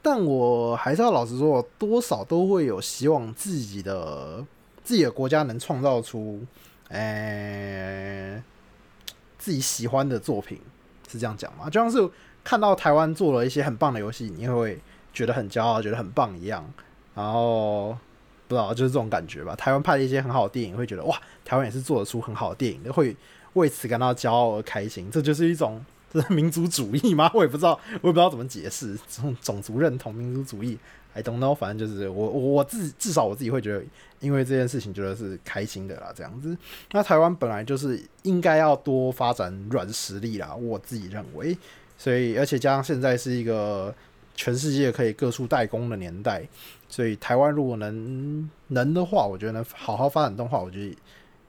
[0.02, 4.42] 但我还是要老实说，多少都会有希望自己的
[4.82, 6.40] 自己的国家能创造出，
[6.88, 8.42] 诶，
[9.36, 10.58] 自己喜欢的作品，
[11.06, 11.68] 是这样讲吗？
[11.68, 12.08] 就像是
[12.42, 14.80] 看到台湾做了一些很棒的游戏，你会
[15.12, 16.64] 觉得很骄傲，觉得很棒一样。
[17.14, 17.90] 然后
[18.48, 19.54] 不知道就是这种感觉吧。
[19.54, 23.14] 台湾拍了一些很好的电影，会觉得哇，台湾也是做得出很好的电影，会。
[23.54, 27.30] 为此感到骄傲而开心，这就是一种这 是民族主义吗？
[27.34, 30.78] 我也不知道，我也不知道怎么解释这种种族认同、民族主义。
[31.12, 33.82] I don't know，反正就是我我自至少我自己会觉得，
[34.20, 36.12] 因为这件事情觉得是开心的啦。
[36.14, 36.56] 这样子，
[36.92, 41.58] 那台湾本来就是应该要多发展软实力啦，我自己认为。
[41.98, 43.92] 所以而且加上现在是一个
[44.36, 46.46] 全世界可以各处代工的年代，
[46.88, 50.96] 所以台湾如果能能的话，我觉得能好好发展动画，我觉得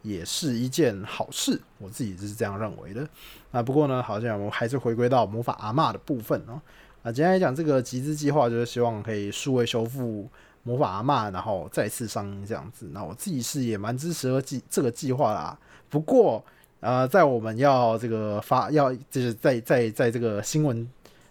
[0.02, 1.60] 也是一件好事。
[1.78, 3.08] 我自己是这样认为的。
[3.52, 6.62] 啊，不过呢，好像我们还是回归到魔法阿嬷的部分哦。
[7.04, 10.30] 啊，今天来讲这个集资计划，就是希望可以数位修复
[10.64, 12.88] 魔法阿嬷，然后再次上映这样子。
[12.94, 15.58] 那我自己是也蛮支持和计这个计划啦。
[15.90, 16.44] 不过，
[16.80, 20.88] 呃，在我们要这个发要就是在在在这个新闻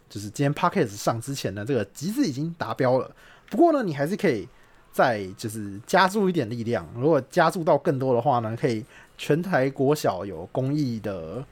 [0.09, 3.11] 就是今天 podcast 上之前呢，这个集资已经达标了。
[3.49, 4.49] 不过呢，你还是可以
[4.93, 6.87] 再就是加注一点力量。
[6.95, 8.85] 如果加注到更多的话呢，可以
[9.17, 11.45] 全台国小有公益的。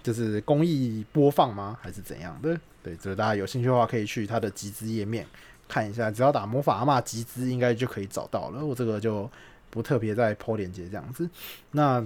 [0.00, 1.76] 就是公益播放吗？
[1.82, 2.58] 还是怎样的？
[2.82, 5.26] 对，就是大家有兴趣的话，可以去它的集资页面
[5.66, 6.10] 看一下。
[6.10, 8.64] 只要打魔法阿妈集资，应该就可以找到了。
[8.64, 9.28] 我这个就
[9.68, 11.28] 不特别再抛链接这样子。
[11.72, 12.02] 那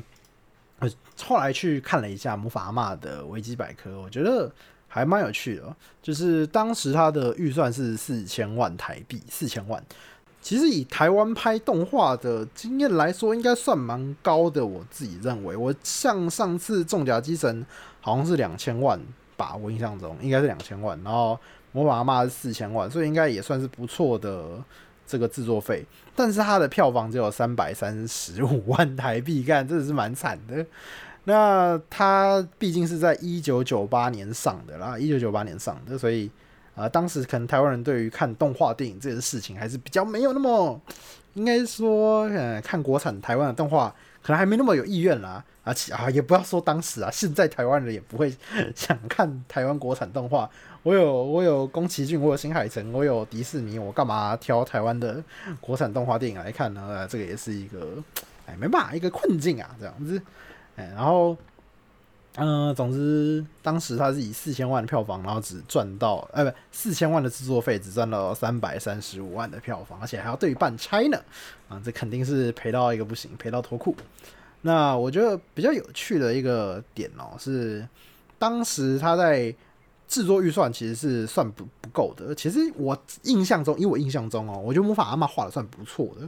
[0.80, 0.90] 呃，
[1.22, 4.50] 后来去看了一下魔法阿妈的维基百科，我觉得
[4.88, 5.76] 还蛮有趣的。
[6.02, 9.80] 就是当时它的预算是四千万台币，四千万。
[10.42, 14.66] 其实以台湾拍动画的经验来说，应该算蛮高的。
[14.66, 17.62] 我自己认为，我像上次《重甲机神》。
[18.04, 19.00] 好像是两千万
[19.36, 21.00] 吧，我印象中应该是两千万。
[21.04, 21.38] 然后
[21.70, 24.60] 魔法阿妈是四千万，所以应该也算是不错的
[25.06, 25.86] 这个制作费。
[26.16, 30.66] 但是它的票房只有三百三十五万 台币，干真的是蛮惨的。
[31.22, 36.28] 那它毕竟是在一九九八年上的啦，一九九八年上的，所以
[36.74, 40.80] 啊，当时可能台湾人对于看动画电影这件事情还是比较没有那么，
[41.34, 45.44] 应该说，呃，看国产台湾的动画可能还没那么有意愿啦。
[45.64, 48.34] 而且啊，也不要说当时啊，现在台湾人也不会
[48.74, 50.50] 想看台湾国产动画。
[50.82, 55.22] 我有我有宫崎骏，我有新海诚，我有迪士尼，我干嘛挑台湾的
[55.60, 57.06] 国产动画电影来看呢？
[57.08, 57.96] 这个也是一个
[58.46, 60.20] 哎，没办法，一个困境啊，这样子。
[60.74, 61.36] 哎，然后
[62.36, 71.20] 嗯，总之当时他是以四千万的票房，然后只赚到哎不四千万的制作费，只赚到三百三十五万的票房，而且还要对半拆呢。
[71.68, 73.94] 啊，这肯定是赔到一个不行，赔到脱裤。
[74.62, 77.86] 那我觉得比较有趣的一个点哦，是
[78.38, 79.54] 当时他在
[80.08, 82.34] 制作预算其实是算不不够的。
[82.34, 86.26] 其实我印象中，以我印象中哦，我觉得魔法阿妈画的算不错的，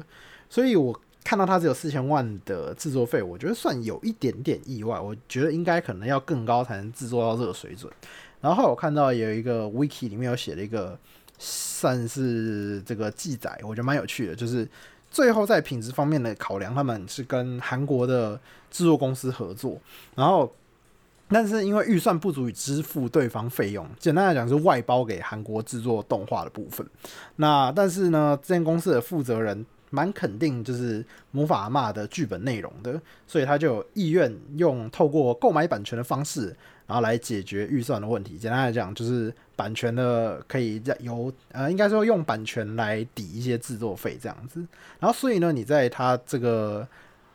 [0.51, 5.01] 所以我看到它只有四千万的制作费，我觉得算有一点点意外。
[5.01, 7.93] 我觉得应该可能要更高才能制作到这个水准。
[8.41, 10.97] 然后我看到有一个 wiki 里面有写了一个
[11.39, 14.69] 算是这个记载，我觉得蛮有趣的，就是。
[15.11, 18.35] 最后在品质方面的考量，他们是跟韩国的
[18.69, 19.81] 制作公司合作，
[20.17, 20.53] 然后
[21.29, 26.85] 但是因为预算不足以支付对方费用，简单来讲是外包给韩国制作动画的部分。
[27.37, 36.49] 那但是呢，这间公司的负责人蛮肯定就是魔法阿妈的剧本内容的，所以他就有意愿用透过购买版权的方式，
[36.87, 38.37] 然后来解决预算的问题。
[38.37, 39.33] 简单来讲就是。
[39.57, 44.59] 版权的可以由呃，应该说用版权来抵一些制作费这样子。
[44.99, 46.85] 然后所以呢，你在它这个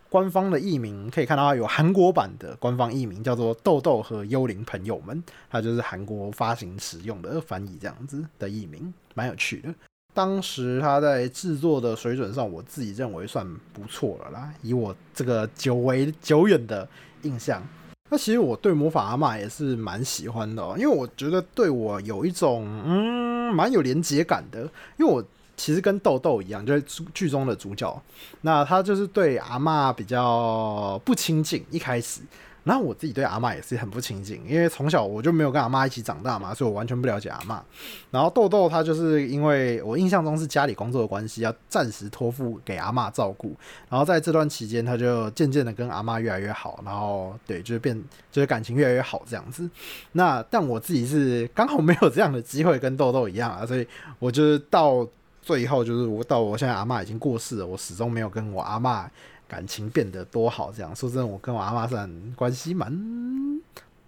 [0.10, 5.15] 官方的译名可以看到，有韩国版的官方译名叫做《豆豆和幽灵朋友们》，
[5.50, 9.74] 它就是韩国发行使用的翻译这样子的译名，蛮有趣的。
[10.19, 16.86] 当时他在制作的水准上，我自己认为算不错了啦，以我这个久违久远的
[17.21, 17.63] 印象。
[18.10, 24.63] 那其实我对魔法阿妈也是蛮喜欢的，因为我觉得对我有一种嗯蛮有连接感的，
[24.97, 25.23] 因为我
[25.55, 26.82] 其实跟豆豆一样，就是
[27.13, 28.01] 剧中的主角，
[28.41, 32.19] 那他就是对阿妈比较不亲近，一开始。
[32.63, 37.63] 那我自己对阿妈也是很不亲近，因为从小我就没有跟阿妈一起长大嘛，所以我完全不了解阿妈。
[38.12, 43.56] 然后豆豆他就是因为我印象中是家里工作的关系，要暂时托付给阿妈照顾。
[43.89, 48.00] 然后在这段期间，他就渐渐的跟阿妈越来越好，然后对，就是变，
[48.32, 49.67] 就是感情越来越好这样子。
[50.12, 53.88] 那但我自己是刚好没有这样的机会跟豆豆一样啊，所以
[54.19, 55.08] 我就是到
[55.41, 59.10] 最后，就是我到我现在阿妈已经过世了，我始终没有跟我阿妈。
[59.49, 62.93] 感情变得多好，这样说真的，我跟我阿妈算关系蛮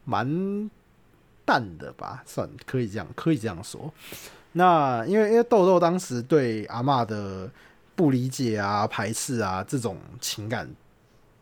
[0.06, 0.70] 蛮
[1.44, 3.92] 淡的吧，算可以这样，可以这样说。
[4.52, 7.50] 那因为因为豆豆当时对阿妈的
[7.96, 10.70] 不理解啊、排斥啊这种情感，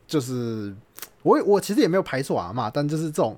[0.08, 0.74] 就是
[1.22, 3.36] 我我其实也没有排斥阿妈，但就是这种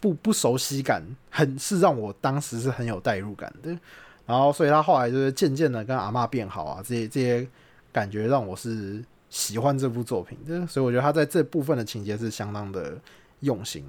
[0.00, 3.78] 不不熟悉感，很是让我当时是很有代入感的。
[4.24, 7.46] 然后所以他后来就是渐渐的跟阿妈变好啊，这些这些
[7.92, 9.04] 感觉让我是。
[9.28, 12.96] 喜欢这部作品，所以我觉得他在这部分的情节是相当的
[13.40, 13.84] 用心。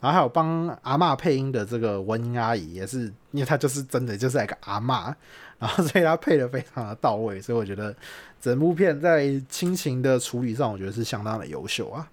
[0.00, 3.00] 然后还有帮阿妈配音的这个文英阿姨，也是
[3.32, 5.14] 因为她就是真的就是一个阿妈，
[5.58, 7.38] 然后所以她配的非常的到位。
[7.38, 7.94] 所以我觉得
[8.40, 12.08] 整部片在亲情的处理上，我觉得是相当的优秀啊。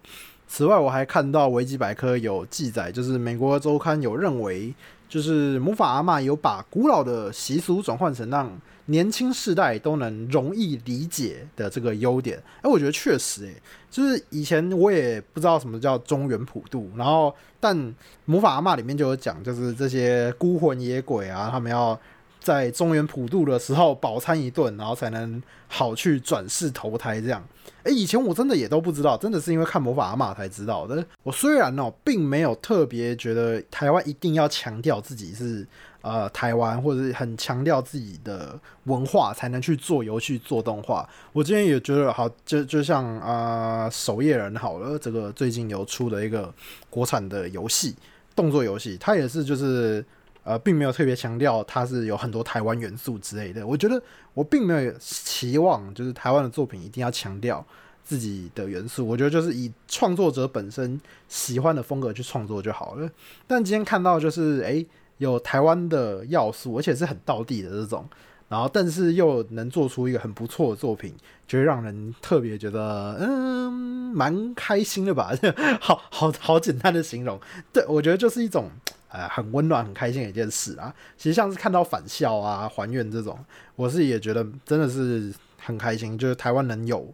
[0.49, 4.75] 此外，我还看到维基百科有记载，就是美国周刊有认为，
[5.07, 8.51] 就是魔法阿嬷有把古老的习俗转换成让
[8.87, 12.37] 年轻世代都能容易理解的这个优点。
[12.61, 13.53] 哎，我觉得确实，哎，
[13.89, 17.95] 就是以前我也不知道什么叫中原普渡，然后但
[18.25, 21.97] 魔法阿嬷里面就有讲，就是这些孤魂野鬼啊，他们要。
[22.39, 27.19] 在中原普渡的时候饱餐一顿，然后才能好去转世投胎。
[27.19, 27.43] 这样，
[27.87, 31.03] 诶，以前我真的也都不知道，真的是因为看魔法阿玛才知道的。
[31.23, 35.65] 我虽然哦，并没有特别觉得台湾一定要强调自己是
[36.01, 41.07] 呃台湾，或者是很强调自己的文化才能去做游戏、做动画。
[41.31, 46.53] 我今天也觉得好，就就像啊守夜人好了，这个最近有出的一个
[46.89, 47.95] 国产的游戏，
[48.35, 50.03] 动作游戏，它也是就是。
[50.47, 53.67] 呃，并没有特别强调它是有很多台湾元素之类的。
[53.67, 54.01] 我觉得
[54.33, 57.65] 我并没有期望，就是台湾的作品一定要强调
[58.01, 59.05] 自己的元素。
[59.05, 63.09] 我觉得就是以创作者本身喜欢的风格去创作就好了。
[63.45, 68.07] 但今天看到就是，诶，有台湾的要素，而且是很道地的这种，
[68.49, 71.13] 然后但是又能做出一个很不错的作品，
[71.47, 73.71] 就会让人特别觉得，嗯，
[74.13, 75.31] 蛮开心的吧？
[75.81, 77.39] 好好好简单的形容，
[77.71, 78.69] 对我觉得就是一种。
[79.09, 80.93] 呃，很温暖、很开心的一件事啊！
[81.15, 83.39] 其实像是看到返校啊、还愿这种，
[83.77, 86.17] 我是也觉得真的是很开心。
[86.17, 87.11] 就是台湾能有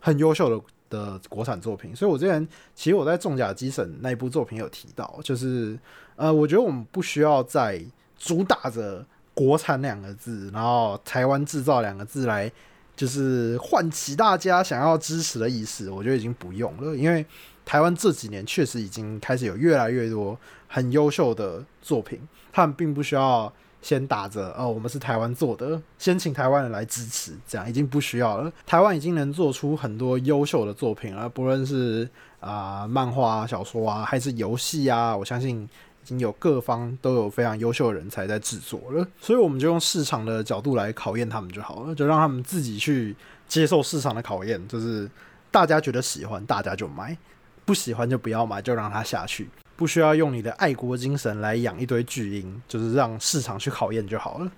[0.00, 5.78] 很优秀的的国产作品，所以我之前其实我在《重甲机神》那一部作品有提到，就是
[6.16, 7.84] 呃，我觉得我们不需要再
[8.18, 9.04] 主打着
[9.36, 12.50] 国产两个字，然后台湾制造两个字来，
[12.96, 15.90] 就是唤起大家想要支持的意思。
[15.90, 17.24] 我觉得已经不用了，因为
[17.64, 20.36] 台湾这几年确实已经开始有越来越多。
[20.68, 22.20] 很优秀的作品，
[22.52, 28.52] 他们并不需要先打着“哦，我们是台湾做的”，先请台湾人来支持，这样已经不需要了。
[28.66, 32.06] 台湾已经能做出很多优秀的作品了，不论是
[32.40, 35.66] 啊漫画、小说啊，还是游戏啊，我相信
[36.06, 39.04] 已经有各方都有非常优秀的人才在制作了。
[39.20, 43.16] 所以我们就用市场的角度来考验他们就好了，就让他们自己去
[43.48, 45.10] 接受市场的考验，就是
[45.50, 47.16] 大家觉得喜欢，大家就买；
[47.64, 49.50] 不喜欢就不要买，就让它下去。
[49.74, 54.52] 不需要用你的爱国精神来养一堆巨婴，就是让市场去考验就好了。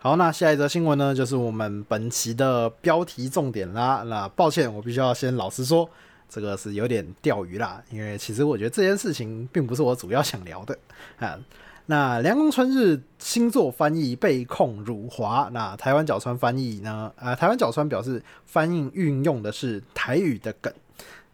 [0.00, 4.02] 好，那下一则新闻呢，就是我们本期的标题重点啦。
[4.06, 5.88] 那抱歉，我必须要先老实说，
[6.30, 10.78] 这个是有点钓鱼啦，因为其实我觉得这件事情并不是我主要想聊的
[11.18, 11.38] 啊。
[11.86, 17.12] 那凉宫春日星座翻译被控辱华，那台湾角川翻译呢？
[17.16, 20.72] 啊，台湾角川表示翻译运用的是台语的梗。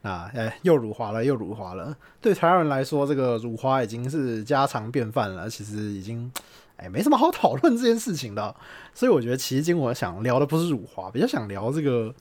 [0.03, 1.93] 啊，哎，又辱华了，又辱华了。
[2.21, 5.51] 对台湾人来说，这个辱华已经是家常便饭了。
[5.51, 6.31] 其实已经，
[6.77, 8.55] 哎，没什么好讨论这件事情的。
[8.95, 12.15] 所以我觉得，其实今天我想聊的不是辱华，比较想聊这个，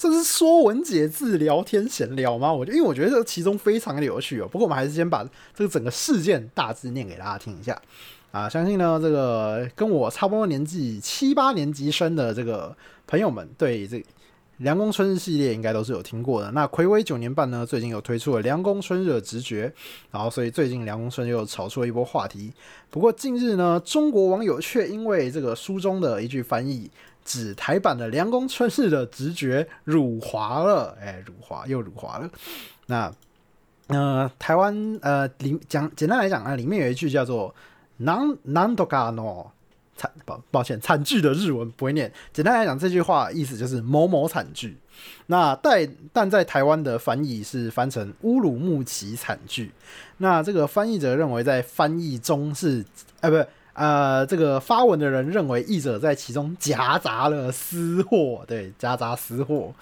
[0.00, 2.50] 这是说文解字、聊天闲聊吗？
[2.50, 4.48] 我就，因为我觉得这其中非常的有趣哦。
[4.50, 5.22] 不过我们还是先把
[5.54, 7.78] 这个整个事件大致念给大家听一下。
[8.30, 12.74] 啊，相信呢，这个跟我差不多年纪七八年级生的这个
[13.06, 14.02] 朋友们，对这。
[14.56, 16.50] 凉宫春日系列应该都是有听过的。
[16.50, 19.72] 那暌违九年半呢，最近又推出了凉宫春日的直觉，
[20.10, 22.52] 然后所以最近凉宫春日又炒出了一波话题。
[22.90, 26.90] 不过近日呢，中国网友却因为这个书中的一句翻译，
[27.24, 32.30] 指台版的凉宫春日的直觉辱华了，哎，辱华又辱华了。
[32.86, 33.12] 那
[33.88, 37.54] 呃，台湾呃里讲简单来讲啊，里面有一句叫做
[37.98, 39.52] “南南多嘎诺”。
[39.96, 42.10] 惨抱抱歉，惨剧的日文不会念。
[42.32, 44.74] 简单来讲，这句话意思就是某某惨剧。
[45.26, 49.70] 那但但在台湾的翻译是翻成乌鲁木齐惨剧。
[50.16, 52.82] 那这个翻译者认为在翻译中是，
[53.20, 59.72] 呃，不，呃，这个发文的人认为译者在其中夹杂了私货，对，夹杂私货。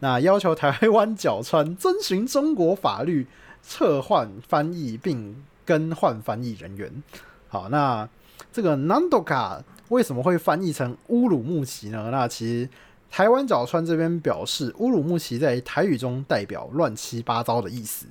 [0.00, 3.26] 那要求台湾角川遵循中国法律，
[3.62, 7.02] 撤换翻译并更换翻译人员。
[7.48, 8.08] 好，那。
[8.52, 12.08] 这个 Nandoka 为什么会翻译成乌鲁木齐呢？
[12.10, 12.68] 那其实
[13.08, 18.06] 台湾角川这边表示，乌鲁木齐在台语中代表乱七八糟的意思。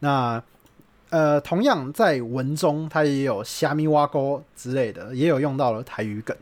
[0.00, 0.42] 那
[1.10, 6.36] 呃，同样在文中，它也有虾米挖沟之类的，也有用到了台语梗。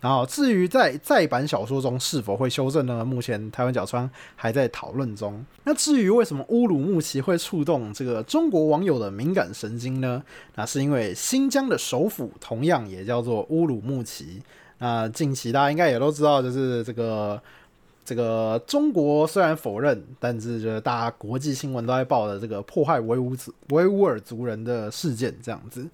[0.00, 3.04] 然后，至于在再版小说中是否会修正呢？
[3.04, 5.44] 目前台湾角川还在讨论中。
[5.64, 10.22] 那至于为什么乌鲁木齐会触动这个中国网友的敏感神经呢？
[10.54, 14.42] 那是因为新疆的首府同样也叫做乌鲁木齐。
[14.78, 17.40] 那近期大家应该也都知道，就是这个。
[18.10, 25.88] 这个中国虽然否认，但是就是大家国际新闻都在报的这个迫害维吾族维吾尔族人的事件这样子，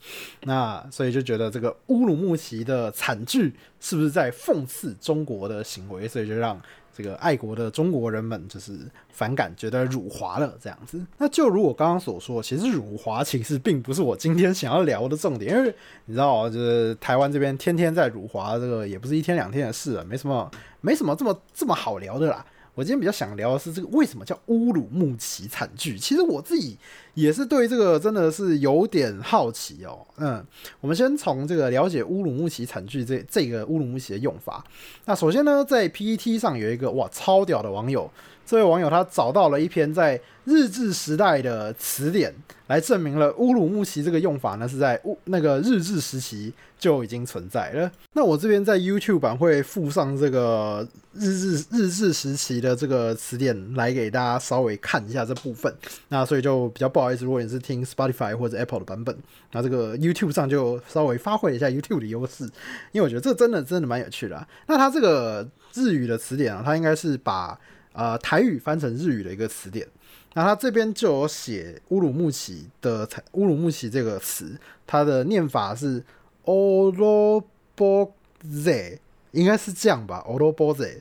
[0.45, 6.09] 那所以就觉得这个乌鲁木齐的惨剧是不是在讽刺中国的行为？
[6.09, 6.59] 所以就让
[6.97, 8.73] 这个爱国的中国人们就是
[9.11, 10.99] 反感，觉得辱华了这样子。
[11.19, 15.75] 那就如我刚刚所说，其实辱华其实并不是我今天想要聊的重点，因为
[16.07, 22.45] 你知道，就是台湾这边天天在辱华，这个也不是一天两天的事了，没什么，没什么这么这么好聊的啦。
[22.77, 25.99] 我今天比较想聊的是这个为什么叫乌鲁木齐惨剧。
[25.99, 26.77] 其实我自己
[27.15, 30.07] 也是对这个真的是有点好奇哦。
[30.19, 30.45] 嗯，
[30.83, 34.63] 我们先从这个了解乌鲁木齐惨剧这这个乌鲁木齐的用法。
[35.07, 38.11] 那首先呢，在 PPT 上有一个哇超屌的网友，
[38.47, 42.33] 这位网友他找到了一篇在日治时代的词典，
[42.69, 47.91] 来证明了乌鲁木齐这个用法呢是在乌那个日治时期就已经存在了。
[48.13, 55.75] 那我这边在 YouTube 版会附上这个日治日治时期的这个词典来给大家稍微看一下这部分。
[56.11, 59.17] 那所以就比较不好意思，如果你是听 Spotify 或者 Apple 的版本，
[59.51, 62.45] 那这个 YouTube 上就稍微发挥一下 YouTube 的优势，
[62.93, 64.37] 因为我觉得这真的真的蛮有趣的。
[64.37, 64.47] 啊。
[64.69, 67.59] 那它这个日语的词典啊，它应该是把
[67.97, 69.89] 呃台语翻成日语的一个词典。
[70.35, 74.55] 那它这边就有写乌鲁木齐的乌鲁木齐这个词，
[74.87, 76.05] 它的念法是
[76.45, 77.43] o r o
[77.75, 79.01] b o z
[79.33, 81.01] 应该是这样吧 o r o b o z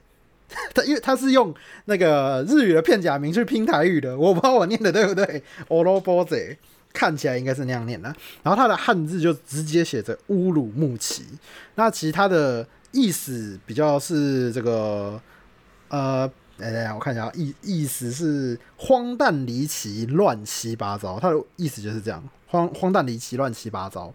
[0.74, 6.58] 它因为它是用那个日语的片假名去拼台语的，我不知道我念的对不对 o r o b o z
[6.93, 8.08] 看起来应该是那样念的。
[8.41, 11.26] 然后它的汉字就直接写着乌鲁木齐，
[11.76, 15.22] 那其他的意思比较是这个
[15.89, 16.32] 呃。
[16.58, 21.20] 哎哎，我看一下，意意思是荒诞离奇、乱七八糟。
[21.20, 24.14] 它的意思就是这样，荒荒诞离奇、乱七八糟。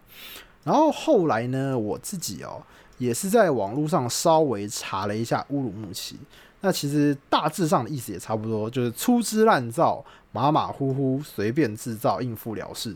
[0.63, 2.61] 然后后来呢，我自己哦，
[2.97, 6.17] 也是在网络上稍微查了一下乌鲁木齐。
[6.61, 12.95] 那其实大致上的意思也差不多，就是粗制滥造、马马虎虎、随便制造、应付了事。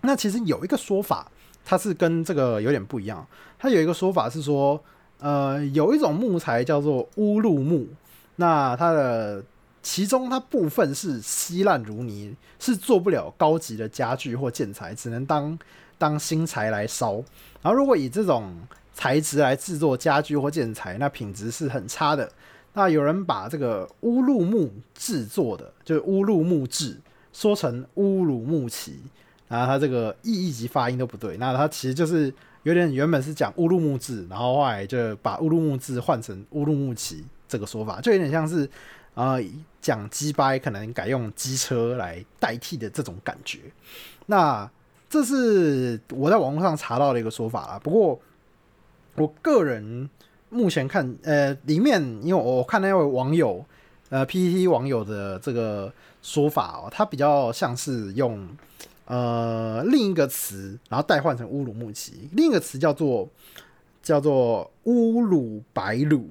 [0.00, 1.30] 那其实有一个说法，
[1.64, 3.24] 它是跟这个有点不一样。
[3.58, 4.80] 它有一个说法是说，
[5.20, 7.86] 呃，有一种木材叫做乌鲁木。
[8.36, 9.42] 那它的
[9.82, 15.58] 其中它部分是稀烂如泥，是做不了高级的家具或建材，只能当
[15.98, 17.14] 当新材来烧。
[17.62, 18.52] 然后如果以这种
[18.92, 22.30] 材质来制作家具或建材，那品质是很差的。
[22.74, 27.00] 那有人把这个乌鲁木制作的，就是乌鲁木制，
[27.32, 29.00] 说成乌鲁木齐，
[29.48, 31.38] 然后它这个意义及发音都不对。
[31.38, 32.32] 那它其实就是
[32.64, 37.24] 有点原本是讲乌鲁木制，然后后来就把乌鲁木制换成乌鲁木齐。
[37.48, 38.68] 这个说法就有点像是，
[39.14, 39.40] 呃，
[39.80, 43.60] 讲鸡掰可能改用机车来代替的这种感觉。
[44.26, 44.68] 那
[45.08, 47.80] 这是我在网络上查到的一个说法啦。
[47.82, 48.20] 不过
[49.14, 50.10] 我个人
[50.50, 53.64] 目前看，呃，里面因为我看那位网友，
[54.10, 58.46] 呃，PPT 网友的这个说法哦，他比较像是用
[59.06, 63.28] 呃另一个词，然后代换成乌鲁木齐，另一个词叫做
[64.02, 66.28] 叫做乌鲁白鲁。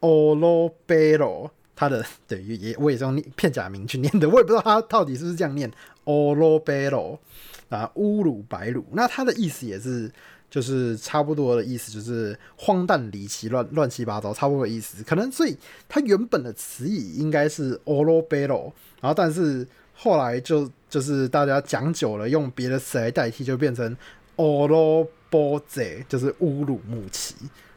[0.00, 5.70] O l o b e l o 他的对也我也是用片假名去念的， 我也不知道他到底是不是这样念
[6.04, 7.20] o l o b e l o
[7.68, 8.84] 啊，乌鲁白鲁。
[8.92, 10.10] 那他的意思也是
[10.50, 15.04] 就是差不多的意思，就是荒诞离奇、乱乱七八糟，差不多的意思。
[15.04, 15.56] 可能所以
[15.88, 23.96] 它原本的词义应该是 o l o b e l o 然后但是后来就就是大家讲久了，用别的词来代替，就变成
[24.36, 27.36] o l o b o z 就是乌鲁木齐。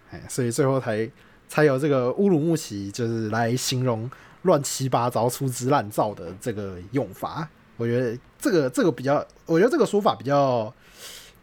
[0.10, 1.08] 哎，所以最后才。
[1.52, 4.10] 才有这个乌鲁木齐，就是来形容
[4.44, 7.46] 乱七八糟、粗制滥造的这个用法。
[7.76, 10.74] 我觉得这个这个比较，我觉得这个说法比较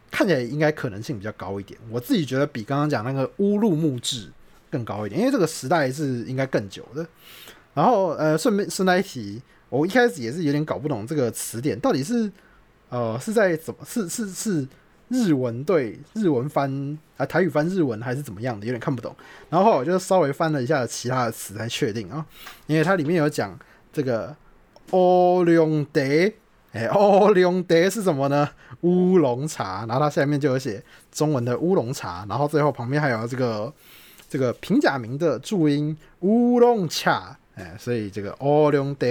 [0.09, 1.79] 看起来应该可能性比较高一点。
[1.91, 4.31] 我自己觉得比刚刚讲那个乌鲁木制
[4.71, 7.05] 更高一点，因为这个时代是应该更久的。
[7.75, 9.39] 然后呃，顺便顺带一提，
[9.69, 12.31] 我一开始也是有点搞不懂这个词典到底是
[12.89, 14.67] 呃是在怎么是是是。
[15.09, 19.13] 日文对日文翻啊，台语翻日文还是怎么样的，有点看不懂。
[19.49, 22.25] 然后我就稍微翻了一下其他的词才确定啊，
[22.67, 23.57] 因为它里面有讲
[23.91, 24.35] 这个
[24.91, 26.01] 乌龙茶，
[26.71, 28.49] 哎，乌龙茶是什么呢？
[28.81, 29.85] 乌龙茶。
[29.87, 30.81] 然后它下面就有写
[31.11, 33.73] 中文的乌龙茶，然后最后旁边还有这个
[34.29, 39.05] 这个平假名的注音乌龙茶，哎，所以这个乌龙茶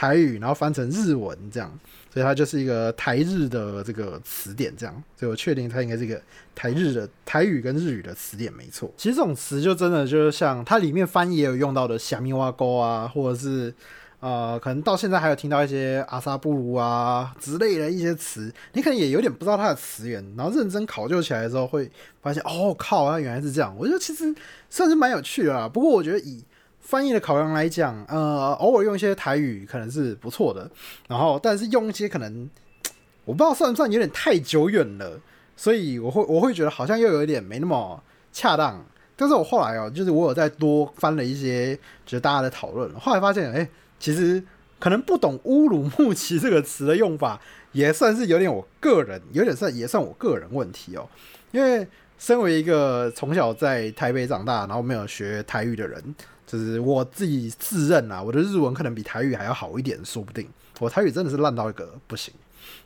[0.00, 1.70] 台语，然后翻成日文这样。
[2.10, 6.18] 所以它就是一个台日的这个词典，这样，所以我确定它应该是一个
[6.54, 8.90] 台日的台语跟日语的词典，没错。
[8.96, 13.72] 其实这种词就真的就是像它里面翻译也有用到的“虾米挖沟”啊，或者是
[14.18, 21.88] 呃，可能到现在还有听到一些阿萨布鲁啊之类的一些词，你可能也有点不知道它的词源，然后认真考究起来的时候会
[22.20, 23.72] 发现，哦靠，它原来是这样。
[23.78, 24.34] 我觉得其实
[24.68, 25.68] 算是蛮有趣的啦。
[25.68, 26.42] 不过我觉得以
[26.80, 30.68] 翻译的考量来讲，呃，偶尔用一些台语可能是不错的，
[31.08, 32.48] 然后但是用一些可能
[33.24, 35.20] 我不知道算不算有点太久远了，
[35.56, 38.02] 所以我会我会觉得好像又有一点没那么
[38.32, 38.84] 恰当
[39.16, 41.76] 但是我后来哦，就是我有再多翻了一些，
[42.06, 43.68] 就是大家的讨论，后来发现，哎，
[43.98, 44.42] 其实
[44.78, 47.38] 可能不懂乌鲁木齐这个词的用法，
[47.72, 51.06] 也算是有点我个人，有点算也算我个人问题哦。
[51.52, 51.86] 因为
[52.18, 56.02] 身为一个从小在台北长大，然后没有学台语的人，
[56.50, 60.48] 就是我自己自认啊，我的日文可能比台语还要好一点，说不定。
[60.78, 62.32] 我台语真的是烂到一个不行，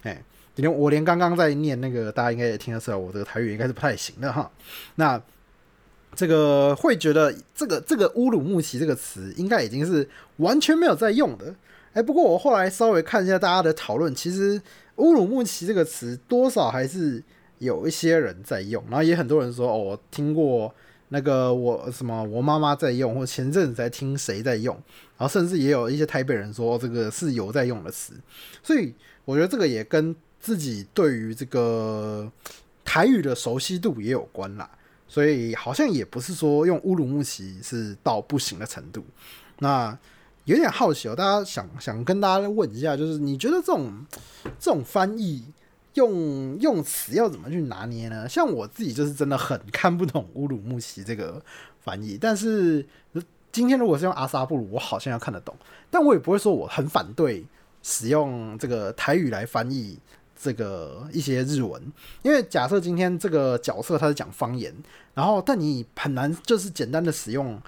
[0.02, 0.22] 哎，
[0.56, 4.50] 连我连刚刚在念那个，大家应该也听得出来，我这个台语应该是不太行的哈。
[4.96, 5.20] 那。
[6.16, 11.52] 这个会觉得这个这个乌鲁木齐这个词应该已经是完全没有在用的，
[11.92, 14.62] 哎，不过我后来稍微看一下大家的讨论，其实
[14.94, 17.20] 乌鲁木齐这个词多少还是
[17.58, 20.72] 有一些人在用，然后也很多人说哦，我听过
[21.14, 24.74] 那个我什么我妈妈在用，或前阵子在听谁在用，
[25.16, 28.14] 然后甚至也有一些台北人说这个是有在用的词，
[28.64, 28.92] 所以
[29.24, 32.28] 我觉得这个也跟自己对于这个
[32.84, 34.68] 台语的熟悉度也有关啦。
[35.06, 39.04] 所以好像也不是说用乌鲁木齐是到不行的程度，
[39.60, 39.96] 那
[40.46, 44.04] 有点好奇哦，大家想想跟大家问一下，就是你觉得这种
[44.58, 45.44] 这种翻译
[45.94, 48.28] 用用词要怎么去拿捏呢？
[48.28, 51.42] 像我自己就是真的很看不懂乌鲁木齐这个
[51.80, 52.86] 翻译，但是
[53.50, 55.56] 今天如果是用阿萨布鲁，我好像要看得懂，
[55.90, 57.44] 但我也不会说我很反对
[57.82, 59.98] 使用这个台语来翻译。
[60.36, 61.80] 这个一些日文，
[62.20, 64.74] 因为假设今天这个角色他是讲方言，
[65.14, 67.58] 然后但你很难就是简单的使用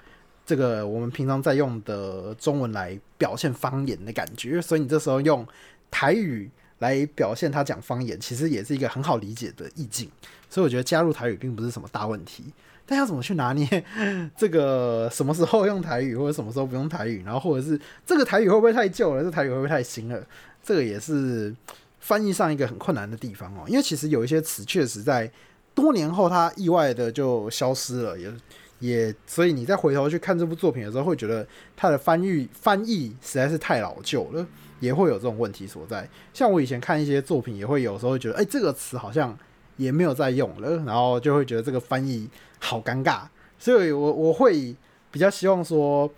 [0.45, 5.47] 这个我们平常在用的中文来表现方言的感觉，所以你这时候用
[5.89, 10.09] 台语来表现他讲方言，其实也是一个很好理解的意境。
[10.49, 12.43] 所以我觉得加入台语并不是什么大问题，
[12.85, 13.83] 但要怎么去拿捏
[14.37, 20.25] 这个什么时候用台语，或者什么时候不用台语，然后或者是这个台语会不会太旧了，这台语会不会太新了，
[20.63, 21.55] 这个也是。
[21.99, 25.29] 翻译上一个很困难的地方哦，因为其实有一些词确实在
[25.75, 28.31] 多年后它意外的就消失了，也
[28.79, 34.47] 也所以你再回头去看这部作品的时候，会觉得它的翻译翻译实在是太老旧了，
[34.79, 36.07] 也会有这种问题所在。
[36.33, 39.37] 像我以前看一些作品，也会有时候觉得，哎，这个词好像
[39.75, 43.21] 也没有在用了，然后就会觉得这个翻译好尴尬，
[43.57, 44.75] 所以我我会
[45.11, 46.09] 比较希望说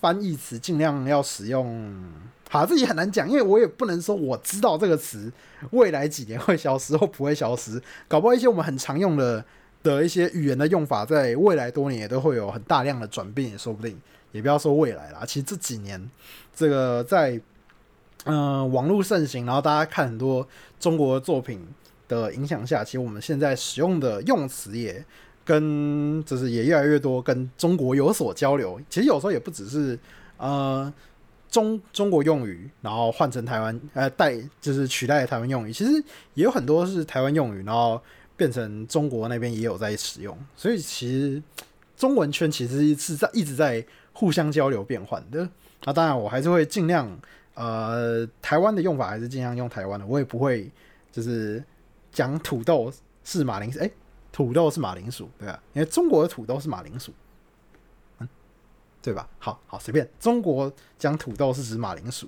[0.00, 2.02] 翻译词尽量要使用。
[2.48, 5.32] 好，自己很难讲，因为我也不能说我知道这个词
[5.72, 9.44] 未来几年会消失或不会消失，搞不好一些我们很常用的
[9.82, 14.00] 的一些语言的用法，在未来多年也都会有很大量的转变，也说不定。
[14.32, 16.10] 也不要说未来啦，其实这几年
[16.54, 17.40] 这个在
[18.26, 20.46] 嗯网络盛行，然后大家看很多
[20.78, 21.66] 中国作品
[22.06, 25.04] 的影响下，其实我们现在使用的用词也
[25.44, 28.80] 跟就是也越来越多跟中国有所交流。
[28.90, 29.98] 其实有时候也不只是
[30.36, 30.92] 呃。
[31.48, 35.92] 中中国用语，然后换成台湾，呃，代就是取代台湾用语，其实
[36.34, 38.02] 也有很多是台湾用语，然后
[38.36, 41.40] 变成中国那边也有在使用，所以其实
[41.96, 45.48] 中文圈其实是在一直在互相交流变换的。
[45.84, 47.16] 那当然，我还是会尽量，
[47.56, 50.70] 呃，台湾的用法还是尽量用台湾的，我也不会
[51.10, 51.62] 就是
[52.12, 52.92] 讲土豆
[53.24, 53.90] 是马铃薯，哎，
[54.30, 55.60] 土豆是马铃薯，对吧？
[55.72, 57.12] 因为中国的土豆是马铃薯。
[58.20, 58.28] 嗯
[59.02, 59.28] 对吧？
[59.38, 62.26] 好好随便，中国讲土豆是指马铃薯，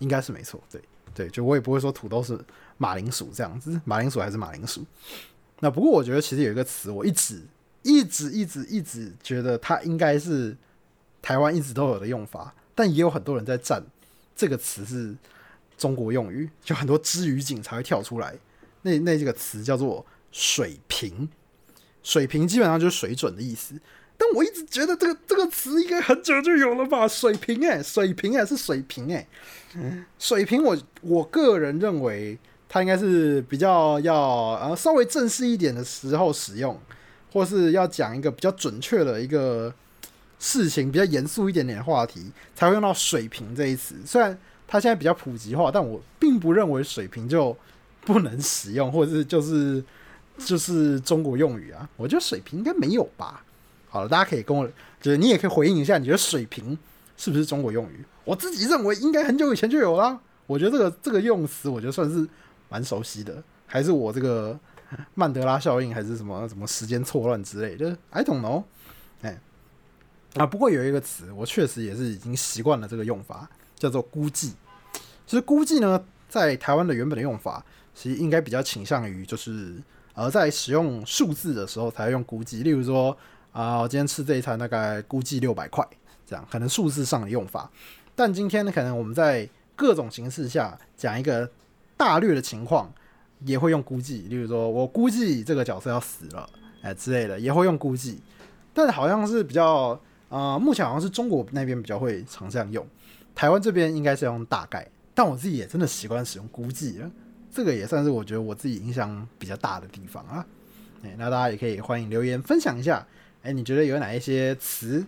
[0.00, 0.62] 应该是没错。
[0.70, 0.82] 对
[1.14, 2.38] 对，就我也不会说土豆是
[2.76, 4.84] 马铃薯这样子，马铃薯还是马铃薯。
[5.60, 7.42] 那不过我觉得其实有一个词，我一直
[7.82, 10.54] 一直一直一直觉得它应该是
[11.22, 13.82] 台湾一直都有的用法，但也有很多人在赞
[14.38, 15.16] 这个词是
[15.76, 18.36] 中国用语，就很多知语警才会跳出来。
[18.82, 21.28] 那那这个词叫做水平，
[22.04, 23.74] 水平基本上就是水准的意思。
[24.16, 27.08] 但我一直觉得这个这个词应该很久就有了吧？
[27.08, 29.26] 水平哎，水平哎，是水平哎，
[30.20, 34.20] 水平我我个人认为它应该是比较要
[34.60, 36.80] 呃稍微正式一点的时候使用，
[37.32, 39.74] 或是要讲一个比较准确的一个
[40.38, 43.94] 事情，比较严肃一点点的话题才会用到水平这一词。
[44.06, 44.36] 虽然
[44.66, 47.56] 它现在比较普及化，但我并不认为水平就
[48.02, 49.82] 不能使用，或者是就是
[50.38, 51.88] 就是中国用语啊。
[51.96, 53.42] 我觉得水平应该没有吧。
[53.88, 54.68] 好了，大家可以跟我，
[55.00, 56.78] 就是你也可以回应一下，你觉得水平
[57.16, 58.04] 是不是中国用语？
[58.24, 60.20] 我自己认为应该很久以前就有了。
[60.46, 62.26] 我觉得这个这个用词，我觉得算是
[62.68, 63.42] 蛮熟悉的。
[63.66, 64.58] 还是我这个
[65.14, 68.64] 曼德拉效应，还是什么什么时间错乱之类的？I don't know。
[70.34, 74.54] 啊，不过有一个词，我确实也是已经习惯了这个用法，叫做估计。
[75.26, 77.64] 其实估计呢，在台湾的原本的用法，
[77.94, 79.74] 其实应该比较倾向于就是
[80.14, 83.16] 而在使用数字的时候才用估计，例如说。
[83.50, 85.84] 啊，我今天吃这一餐大概估计六百块，
[86.24, 87.68] 这样可能数字上的用法。
[88.14, 91.50] 但今天呢，可能我们在各种形式下讲一个
[91.96, 92.92] 大略的情况，
[93.40, 94.26] 也会用估计。
[94.28, 96.48] 例如说，我估计这个角色要死了，
[96.82, 98.20] 哎之类的，也会用估计。
[98.72, 99.98] 但好像是比较
[100.28, 102.86] 呃，目前好像是中国那边比较会常这样用，
[103.34, 107.10] 台湾这边应该是用大概，但我自己也真的习惯使用估计了，
[107.50, 110.44] 这个也算是我觉得我自己影响比较大的地方啊。
[111.02, 113.06] 哎，那大家也可以欢迎留言分享一下，
[113.42, 115.02] 哎，你觉得有哪一些词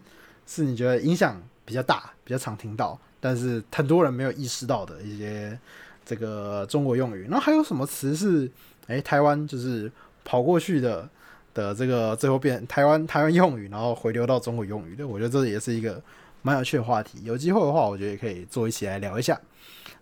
[0.47, 5.59] 是你觉得影响比较大、比较常听到，但是很多人没有意识到的一些
[6.07, 7.25] 这个中国用语？
[7.25, 8.51] 然后还有什么词是
[8.87, 9.93] 哎台湾就是
[10.25, 11.07] 跑过去的？
[11.55, 16.03] 的这个最后变台湾台湾用语，然后回流到中国用语的，我觉得这也是一个
[16.43, 17.19] 蛮有趣的话题。
[17.25, 19.41] 有机会的话，我觉得也可以做一起来聊一下。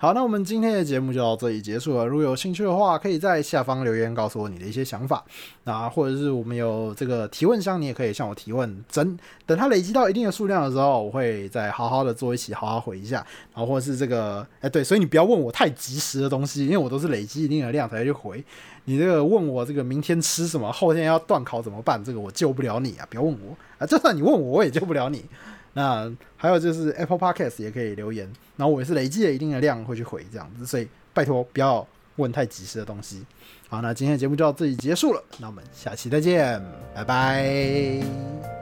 [0.00, 2.06] 好，那我们今天的节目就到这里结束了。
[2.06, 5.24] 如果有兴趣的话，可以在下方留言告诉我你的一些想法。
[5.64, 8.84] 那或者是我们有这个提问箱，你也可以向我提问。
[8.92, 13.26] 等等它累积到一定的数量的时候，我会再好好的做一起，好好回一下。
[13.52, 18.44] 然后或者是这个，哎，对，所以你不要问我太及时的东西，因为我都是累积一定的量才去回。
[18.88, 22.02] 你这个问我这个明天吃什么，后天要断考怎么办？
[22.02, 23.06] 这个我救不了你啊！
[23.10, 23.86] 不要问我啊！
[23.86, 25.22] 就算你问我，我也救不了你。
[25.74, 28.26] 那还有就是 Apple Podcast 也可以留言，
[28.56, 31.86] 然后我也是累积了一定的量会去回这样子，所以拜托不要
[32.16, 33.22] 问太及时的东西。
[33.68, 36.58] 好，那今天的节目就到这里结束了，那我们下期再见，
[36.94, 38.57] 拜拜。